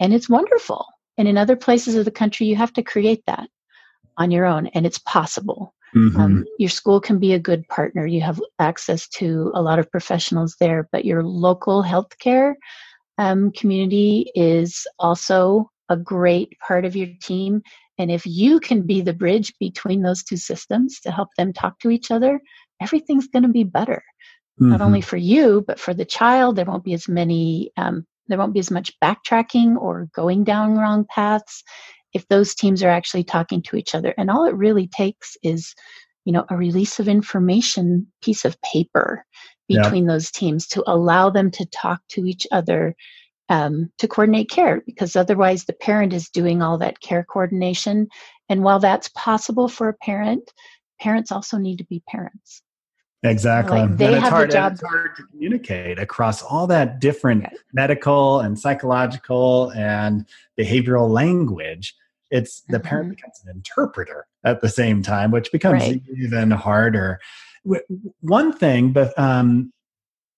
[0.00, 0.86] and it's wonderful.
[1.16, 3.48] And in other places of the country, you have to create that
[4.18, 5.74] on your own, and it's possible.
[5.96, 6.20] Mm-hmm.
[6.20, 8.06] Um, your school can be a good partner.
[8.06, 12.54] You have access to a lot of professionals there, but your local healthcare
[13.16, 17.62] um, community is also a great part of your team.
[17.98, 21.78] And if you can be the bridge between those two systems to help them talk
[21.80, 22.40] to each other,
[22.80, 24.02] everything's going to be better.
[24.60, 24.70] Mm-hmm.
[24.70, 26.56] Not only for you, but for the child.
[26.56, 30.76] There won't be as many, um, there won't be as much backtracking or going down
[30.76, 31.62] wrong paths
[32.12, 34.14] if those teams are actually talking to each other.
[34.16, 35.74] And all it really takes is,
[36.24, 39.24] you know, a release of information piece of paper
[39.68, 40.12] between yeah.
[40.12, 42.94] those teams to allow them to talk to each other
[43.48, 48.08] um, to coordinate care because otherwise the parent is doing all that care coordination.
[48.48, 50.52] And while that's possible for a parent,
[51.00, 52.62] parents also need to be parents.
[53.24, 53.80] Exactly.
[53.80, 54.72] Like they have hard, the job.
[54.72, 60.24] It's hard to communicate across all that different medical and psychological and
[60.58, 61.96] behavioral language.
[62.30, 62.86] It's the mm-hmm.
[62.86, 66.02] parent becomes an interpreter at the same time, which becomes right.
[66.16, 67.18] even harder.
[68.20, 69.72] One thing, but um,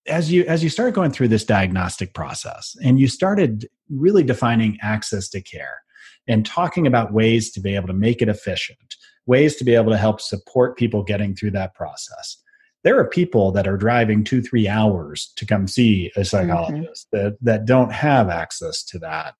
[0.06, 4.78] as you as you started going through this diagnostic process and you started really defining
[4.82, 5.82] access to care
[6.26, 9.90] and talking about ways to be able to make it efficient ways to be able
[9.90, 12.42] to help support people getting through that process
[12.82, 17.26] there are people that are driving two three hours to come see a psychologist mm-hmm.
[17.26, 19.34] that, that don't have access to that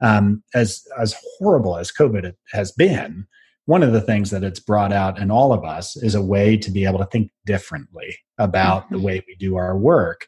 [0.00, 3.26] um, as as horrible as covid has been
[3.68, 6.56] one of the things that it's brought out in all of us is a way
[6.56, 8.94] to be able to think differently about mm-hmm.
[8.94, 10.26] the way we do our work.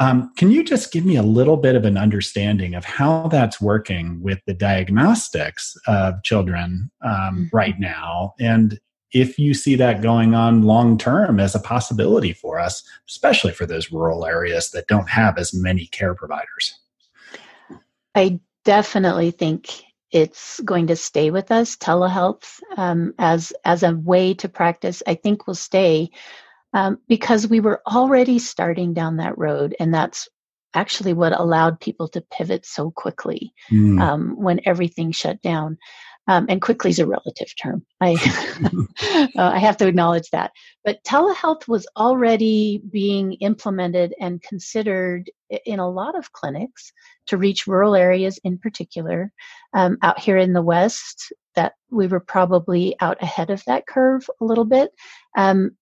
[0.00, 3.58] Um, can you just give me a little bit of an understanding of how that's
[3.58, 7.56] working with the diagnostics of children um, mm-hmm.
[7.56, 8.34] right now?
[8.38, 8.78] And
[9.14, 13.64] if you see that going on long term as a possibility for us, especially for
[13.64, 16.78] those rural areas that don't have as many care providers?
[18.14, 21.76] I definitely think it's going to stay with us.
[21.76, 26.10] Telehealth um, as as a way to practice, I think, will stay
[26.72, 30.28] um, because we were already starting down that road, and that's
[30.74, 34.00] actually what allowed people to pivot so quickly mm.
[34.00, 35.78] um, when everything shut down.
[36.30, 37.86] Um, and quickly is a relative term.
[38.02, 38.12] I
[39.34, 40.50] uh, I have to acknowledge that.
[40.84, 45.30] But telehealth was already being implemented and considered
[45.64, 46.92] in a lot of clinics
[47.26, 49.32] to reach rural areas in particular.
[49.72, 54.28] Um, out here in the West, that we were probably out ahead of that curve
[54.40, 54.90] a little bit.
[55.36, 55.72] Um,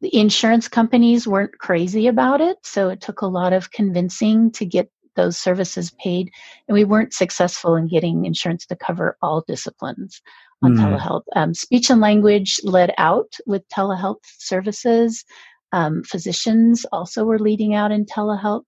[0.00, 4.64] the insurance companies weren't crazy about it, so it took a lot of convincing to
[4.64, 6.30] get those services paid,
[6.66, 10.22] and we weren't successful in getting insurance to cover all disciplines
[10.62, 10.80] on mm.
[10.80, 11.22] telehealth.
[11.36, 15.24] Um, speech and language led out with telehealth services.
[15.72, 18.64] Um, physicians also were leading out in telehealth.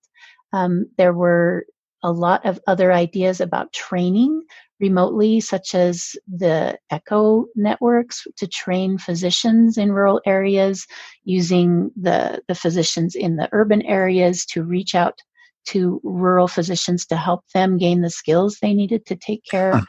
[0.53, 1.67] Um, there were
[2.03, 4.43] a lot of other ideas about training
[4.81, 10.87] remotely, such as the ECHO networks to train physicians in rural areas,
[11.25, 15.21] using the, the physicians in the urban areas to reach out
[15.65, 19.85] to rural physicians to help them gain the skills they needed to take care huh.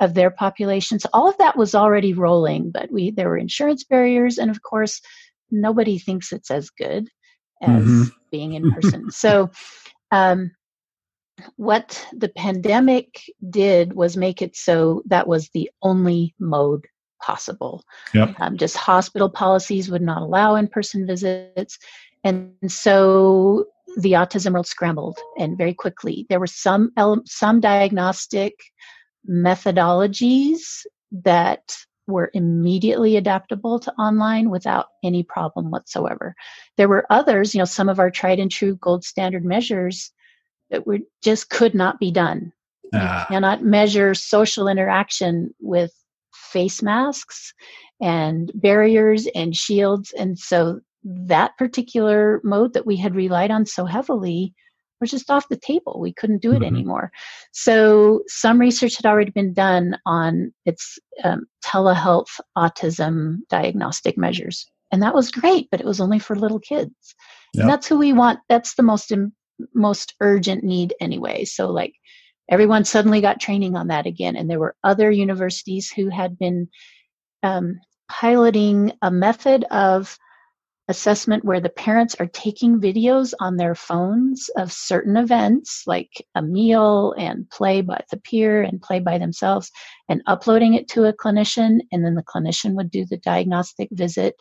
[0.00, 1.04] of their populations.
[1.12, 5.00] All of that was already rolling, but we there were insurance barriers, and of course,
[5.50, 7.08] nobody thinks it's as good
[7.62, 8.02] as mm-hmm.
[8.30, 9.10] being in person.
[9.10, 9.50] so,
[10.10, 10.52] um,
[11.56, 16.86] what the pandemic did was make it so that was the only mode
[17.22, 17.84] possible.
[18.14, 18.36] Yep.
[18.40, 21.78] Um, just hospital policies would not allow in person visits.
[22.24, 23.66] And so
[23.98, 26.26] the autism world scrambled and very quickly.
[26.28, 26.92] There were some,
[27.24, 28.54] some diagnostic
[29.28, 31.76] methodologies that
[32.06, 36.34] were immediately adaptable to online without any problem whatsoever.
[36.76, 40.12] There were others, you know, some of our tried and true gold standard measures
[40.70, 42.52] that were just could not be done.
[42.92, 43.26] You ah.
[43.28, 45.92] cannot measure social interaction with
[46.32, 47.52] face masks
[48.00, 50.12] and barriers and shields.
[50.12, 54.54] And so that particular mode that we had relied on so heavily
[55.00, 55.98] was just off the table.
[56.00, 56.64] We couldn't do it mm-hmm.
[56.64, 57.10] anymore.
[57.52, 64.66] So some research had already been done on its um, telehealth autism diagnostic measures.
[64.92, 66.94] And that was great, but it was only for little kids.
[67.54, 67.62] Yep.
[67.62, 68.40] And that's who we want.
[68.48, 69.12] That's the most
[69.74, 71.44] most urgent need anyway.
[71.44, 71.94] So like
[72.50, 76.68] everyone suddenly got training on that again, and there were other universities who had been
[77.42, 80.18] um, piloting a method of
[80.88, 86.42] assessment where the parents are taking videos on their phones of certain events like a
[86.42, 89.70] meal and play by the peer and play by themselves
[90.08, 94.36] and uploading it to a clinician and then the clinician would do the diagnostic visit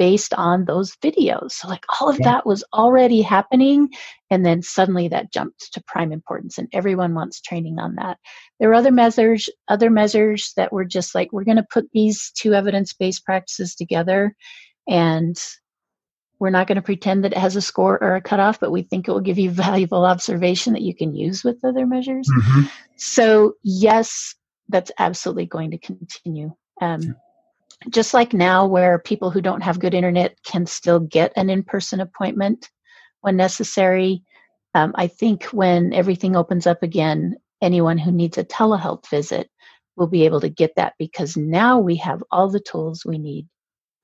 [0.00, 1.52] based on those videos.
[1.52, 2.32] So, like, all of yeah.
[2.32, 3.90] that was already happening.
[4.30, 8.16] And then suddenly that jumped to prime importance, and everyone wants training on that.
[8.58, 12.32] There were other measures, other measures that were just like, we're going to put these
[12.34, 14.34] two evidence based practices together,
[14.88, 15.36] and
[16.40, 18.82] we're not going to pretend that it has a score or a cutoff, but we
[18.82, 22.28] think it will give you valuable observation that you can use with other measures.
[22.28, 22.62] Mm-hmm.
[22.96, 24.34] So, yes,
[24.68, 26.52] that's absolutely going to continue.
[26.80, 27.14] Um,
[27.88, 32.00] just like now where people who don't have good internet can still get an in-person
[32.00, 32.68] appointment
[33.22, 34.22] when necessary
[34.74, 39.50] um, i think when everything opens up again anyone who needs a telehealth visit
[39.96, 43.48] will be able to get that because now we have all the tools we need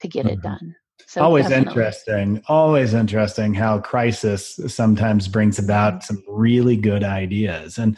[0.00, 0.34] to get mm-hmm.
[0.34, 0.74] it done
[1.06, 1.68] so always definitely.
[1.68, 6.14] interesting always interesting how crisis sometimes brings about mm-hmm.
[6.14, 7.96] some really good ideas and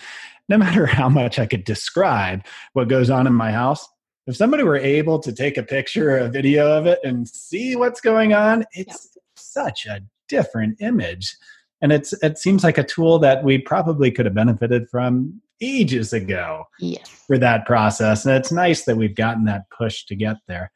[0.48, 3.88] no matter how much i could describe what goes on in my house
[4.28, 7.76] if somebody were able to take a picture, or a video of it, and see
[7.76, 11.34] what's going on, it's such a different image.
[11.80, 16.12] And it's it seems like a tool that we probably could have benefited from ages
[16.12, 17.08] ago yes.
[17.26, 18.26] for that process.
[18.26, 20.70] And it's nice that we've gotten that push to get there.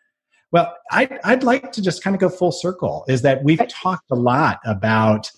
[0.53, 4.11] Well, I'd, I'd like to just kind of go full circle is that we've talked
[4.11, 5.31] a lot about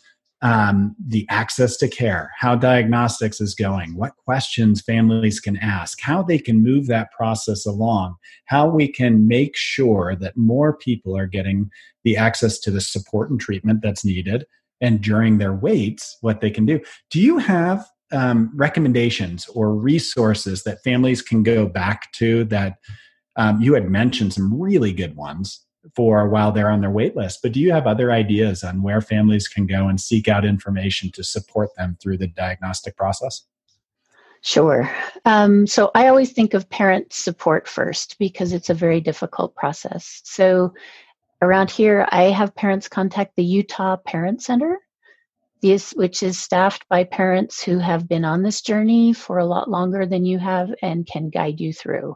[0.42, 6.22] um, the access to care, how diagnostics is going, what questions families can ask, how
[6.22, 11.26] they can move that process along, how we can make sure that more people are
[11.26, 11.70] getting
[12.02, 14.44] the access to the support and treatment that's needed,
[14.82, 16.78] and during their waits, what they can do.
[17.10, 22.76] Do you have um, recommendations or resources that families can go back to that
[23.36, 25.64] um, you had mentioned some really good ones
[25.94, 27.40] for while they're on their wait list.
[27.42, 31.10] But do you have other ideas on where families can go and seek out information
[31.12, 33.42] to support them through the diagnostic process?
[34.40, 34.90] Sure.
[35.24, 40.20] Um, so I always think of parent support first because it's a very difficult process.
[40.24, 40.74] So
[41.40, 44.78] around here, I have parents contact the Utah Parent Center
[45.64, 49.70] this, which is staffed by parents who have been on this journey for a lot
[49.70, 52.14] longer than you have and can guide you through.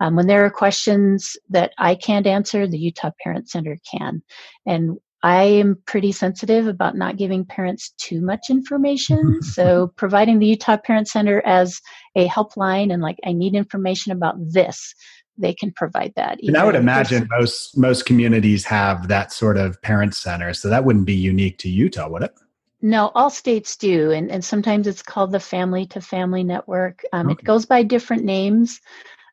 [0.00, 4.20] Um, when there are questions that I can't answer, the Utah Parent Center can.
[4.66, 9.42] And I am pretty sensitive about not giving parents too much information.
[9.42, 11.80] so, providing the Utah Parent Center as
[12.16, 14.92] a helpline and like, I need information about this,
[15.36, 16.38] they can provide that.
[16.42, 20.84] And I would imagine most most communities have that sort of parent center, so that
[20.84, 22.34] wouldn't be unique to Utah, would it?
[22.80, 27.02] No, all states do, and, and sometimes it's called the Family to Family Network.
[27.12, 27.40] Um, okay.
[27.40, 28.80] It goes by different names.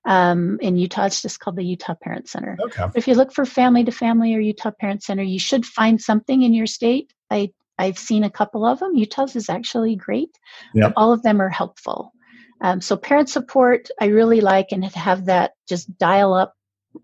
[0.05, 2.57] Um, in Utah, it's just called the Utah Parent Center.
[2.59, 2.85] Okay.
[2.95, 6.43] If you look for Family to Family or Utah Parent Center, you should find something
[6.43, 7.13] in your state.
[7.29, 8.95] I I've seen a couple of them.
[8.95, 10.29] Utah's is actually great.
[10.73, 10.93] Yep.
[10.95, 12.13] All of them are helpful.
[12.61, 16.53] Um, so parent support, I really like and have that just dial up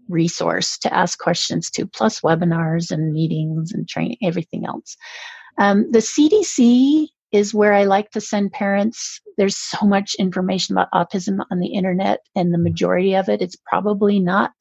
[0.08, 4.96] resource to ask questions to, plus webinars and meetings and training, everything else.
[5.58, 9.22] Um, the CDC is where I like to send parents.
[9.38, 13.46] There's so much information about autism on the internet, and the majority of it, it
[13.46, 14.52] is probably not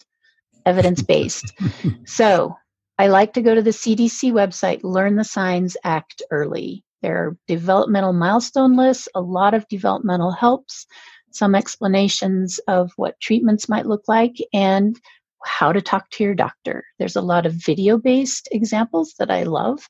[0.66, 1.52] evidence based.
[2.04, 2.54] so
[2.98, 6.84] I like to go to the CDC website, learn the signs, act early.
[7.02, 10.86] There are developmental milestone lists, a lot of developmental helps,
[11.30, 15.00] some explanations of what treatments might look like, and
[15.44, 16.84] how to talk to your doctor.
[16.98, 19.88] There's a lot of video based examples that I love.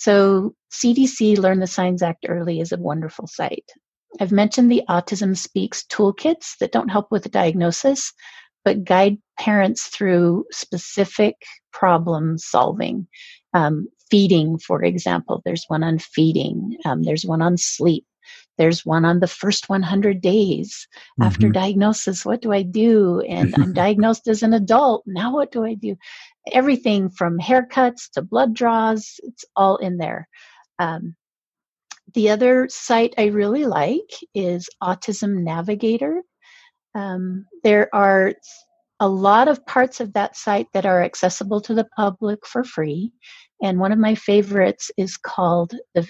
[0.00, 3.70] So, CDC Learn the Signs Act Early is a wonderful site.
[4.18, 8.10] I've mentioned the Autism Speaks toolkits that don't help with the diagnosis,
[8.64, 11.34] but guide parents through specific
[11.74, 13.08] problem solving.
[13.52, 18.06] Um, feeding, for example, there's one on feeding, um, there's one on sleep,
[18.56, 21.22] there's one on the first 100 days mm-hmm.
[21.24, 22.24] after diagnosis.
[22.24, 23.20] What do I do?
[23.20, 25.02] And I'm diagnosed as an adult.
[25.06, 25.96] Now, what do I do?
[26.52, 30.28] Everything from haircuts to blood draws, it's all in there.
[30.78, 31.16] Um,
[32.14, 36.22] the other site I really like is Autism Navigator.
[36.94, 38.34] Um, there are
[38.98, 43.12] a lot of parts of that site that are accessible to the public for free.
[43.62, 46.08] And one of my favorites is called the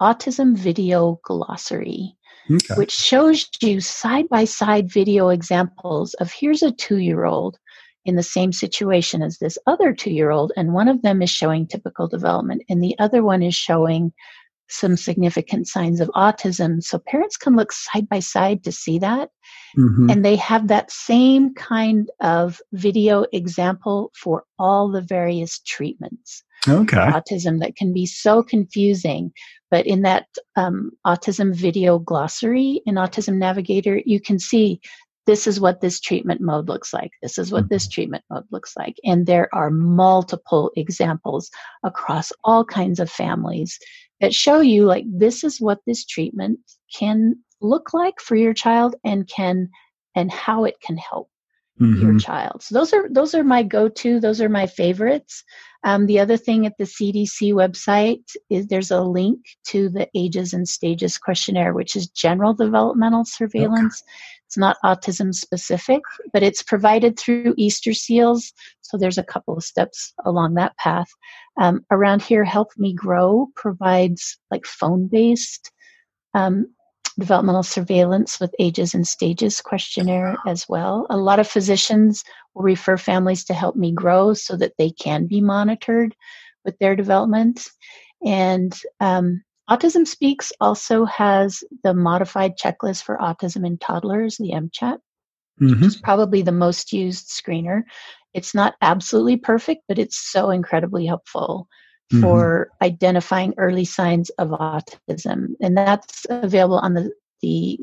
[0.00, 2.16] Autism Video Glossary,
[2.50, 2.74] okay.
[2.76, 7.58] which shows you side by side video examples of here's a two year old
[8.04, 11.30] in the same situation as this other two year old, and one of them is
[11.30, 14.12] showing typical development, and the other one is showing
[14.68, 16.82] some significant signs of autism.
[16.82, 19.30] So parents can look side by side to see that.
[19.76, 20.10] Mm-hmm.
[20.10, 26.42] And they have that same kind of video example for all the various treatments.
[26.66, 26.96] Okay.
[26.96, 29.32] Autism that can be so confusing.
[29.70, 30.26] But in that
[30.56, 34.80] um, autism video glossary in Autism Navigator, you can see
[35.26, 37.12] this is what this treatment mode looks like.
[37.22, 37.92] This is what this mm-hmm.
[37.92, 38.96] treatment mode looks like.
[39.04, 41.50] And there are multiple examples
[41.82, 43.78] across all kinds of families
[44.20, 46.60] that show you like this is what this treatment
[46.94, 49.70] can look like for your child and can
[50.14, 51.28] and how it can help
[51.80, 52.00] mm-hmm.
[52.00, 52.62] your child.
[52.62, 54.20] So those are those are my go-to.
[54.20, 55.42] Those are my favorites.
[55.84, 60.54] Um, the other thing at the CDC website is there's a link to the ages
[60.54, 64.02] and stages questionnaire, which is general developmental surveillance.
[64.02, 64.12] Okay.
[64.54, 66.00] It's not autism specific,
[66.32, 68.52] but it's provided through Easter Seals.
[68.82, 71.08] So there's a couple of steps along that path.
[71.60, 75.72] Um, around here, Help Me Grow provides like phone based
[76.34, 76.68] um,
[77.18, 81.08] developmental surveillance with ages and stages questionnaire as well.
[81.10, 82.22] A lot of physicians
[82.54, 86.14] will refer families to Help Me Grow so that they can be monitored
[86.64, 87.66] with their development.
[88.24, 94.98] And um, Autism Speaks also has the modified checklist for autism in toddlers, the MCHAT,
[95.60, 95.68] mm-hmm.
[95.68, 97.82] which is probably the most used screener.
[98.34, 101.68] It's not absolutely perfect, but it's so incredibly helpful
[102.12, 102.22] mm-hmm.
[102.22, 105.54] for identifying early signs of autism.
[105.62, 107.78] And that's available on the, the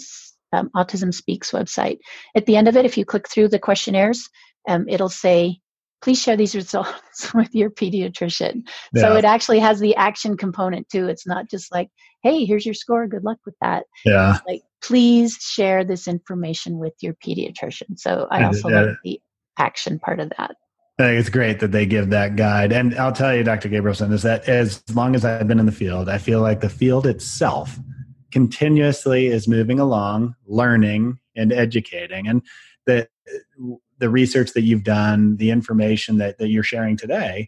[0.54, 1.98] um, Autism Speaks website.
[2.36, 4.30] At the end of it, if you click through the questionnaires,
[4.70, 5.60] um, it'll say
[6.02, 8.64] please share these results with your pediatrician.
[8.94, 9.02] Yeah.
[9.02, 11.08] So it actually has the action component too.
[11.08, 11.90] It's not just like,
[12.24, 13.86] hey, here's your score, good luck with that.
[14.06, 14.36] Yeah.
[14.36, 17.98] It's like, please share this information with your pediatrician.
[17.98, 19.22] So I also uh, like the
[19.58, 20.56] action part of that.
[21.00, 22.72] It's great that they give that guide.
[22.72, 23.70] And I'll tell you, Dr.
[23.70, 26.70] Gabrielsen, is that as long as I've been in the field, I feel like the
[26.70, 27.80] field itself
[28.32, 32.28] continuously is moving along, learning and educating.
[32.28, 32.44] And
[32.86, 33.10] that
[34.02, 37.48] the research that you've done, the information that, that you're sharing today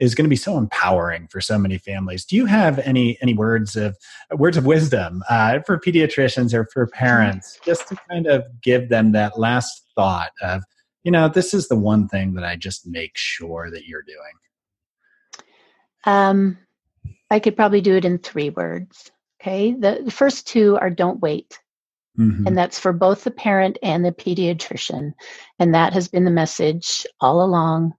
[0.00, 2.24] is going to be so empowering for so many families.
[2.24, 3.96] Do you have any any words of
[4.32, 9.12] words of wisdom uh, for pediatricians or for parents, just to kind of give them
[9.12, 10.62] that last thought of,
[11.04, 15.44] you know, this is the one thing that I just make sure that you're doing.
[16.04, 16.58] Um,
[17.30, 19.10] I could probably do it in three words.
[19.40, 21.58] Okay, the, the first two are don't wait.
[22.18, 22.46] Mm-hmm.
[22.46, 25.12] And that's for both the parent and the pediatrician.
[25.58, 27.94] And that has been the message all along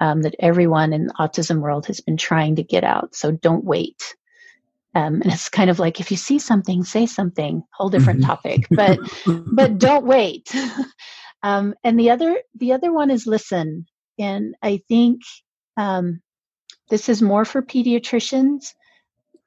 [0.00, 3.14] um, that everyone in the autism world has been trying to get out.
[3.14, 4.14] So don't wait.
[4.94, 7.64] Um, and it's kind of like if you see something, say something.
[7.72, 8.28] Whole different mm-hmm.
[8.28, 10.54] topic, but but don't wait.
[11.42, 13.86] um, and the other the other one is listen.
[14.18, 15.22] And I think
[15.76, 16.20] um,
[16.90, 18.74] this is more for pediatricians,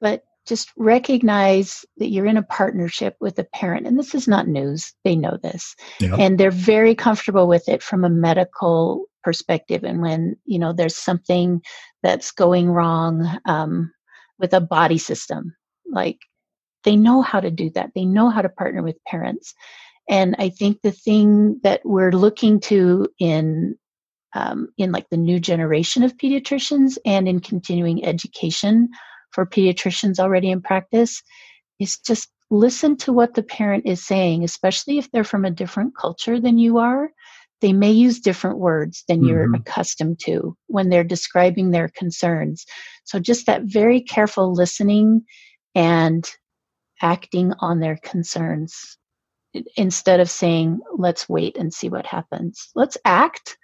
[0.00, 4.48] but just recognize that you're in a partnership with a parent and this is not
[4.48, 5.76] news they know this.
[6.00, 6.16] Yeah.
[6.16, 10.96] and they're very comfortable with it from a medical perspective and when you know there's
[10.96, 11.60] something
[12.02, 13.92] that's going wrong um,
[14.38, 15.54] with a body system
[15.90, 16.18] like
[16.84, 17.90] they know how to do that.
[17.94, 19.54] They know how to partner with parents.
[20.08, 23.76] And i think the thing that we're looking to in
[24.34, 28.88] um, in like the new generation of pediatricians and in continuing education
[29.30, 31.22] for pediatricians already in practice
[31.78, 35.96] is just listen to what the parent is saying, especially if they're from a different
[35.96, 37.10] culture than you are.
[37.60, 39.28] They may use different words than mm-hmm.
[39.28, 42.64] you're accustomed to when they're describing their concerns.
[43.04, 45.22] So, just that very careful listening
[45.74, 46.28] and
[47.02, 48.96] acting on their concerns
[49.76, 52.68] instead of saying, let's wait and see what happens.
[52.74, 53.57] Let's act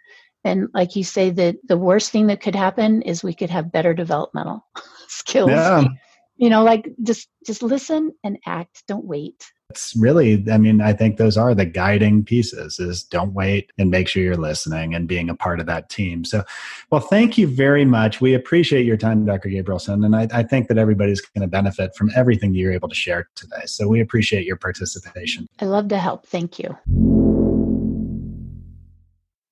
[0.45, 3.73] and like you say that the worst thing that could happen is we could have
[3.73, 4.67] better developmental
[5.09, 5.51] skills.
[5.51, 5.85] Yeah.
[6.37, 8.85] you know like just just listen and act.
[8.87, 9.51] Don't wait.
[9.71, 13.91] It's really i mean i think those are the guiding pieces is don't wait and
[13.91, 16.25] make sure you're listening and being a part of that team.
[16.25, 16.45] So
[16.91, 18.21] well thank you very much.
[18.21, 21.97] We appreciate your time dr gabrielsen and i, I think that everybody's going to benefit
[21.97, 23.63] from everything that you're able to share today.
[23.65, 25.49] So we appreciate your participation.
[25.61, 26.27] I love to help.
[26.27, 27.24] Thank you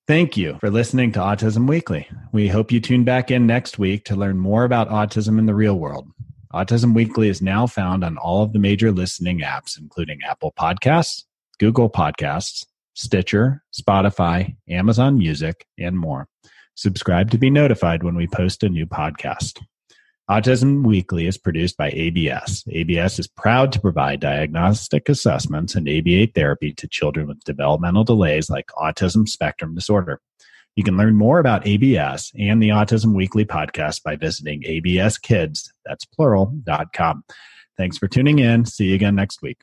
[0.05, 2.09] Thank you for listening to Autism Weekly.
[2.33, 5.55] We hope you tune back in next week to learn more about autism in the
[5.55, 6.09] real world.
[6.53, 11.23] Autism Weekly is now found on all of the major listening apps, including Apple Podcasts,
[11.57, 16.27] Google Podcasts, Stitcher, Spotify, Amazon Music, and more.
[16.75, 19.61] Subscribe to be notified when we post a new podcast.
[20.31, 22.63] Autism Weekly is produced by ABS.
[22.71, 28.49] ABS is proud to provide diagnostic assessments and ABA therapy to children with developmental delays
[28.49, 30.21] like autism spectrum disorder.
[30.77, 36.05] You can learn more about ABS and the Autism Weekly podcast by visiting abskids, that's
[36.05, 37.25] plural, dot com.
[37.75, 38.65] Thanks for tuning in.
[38.65, 39.59] See you again next week.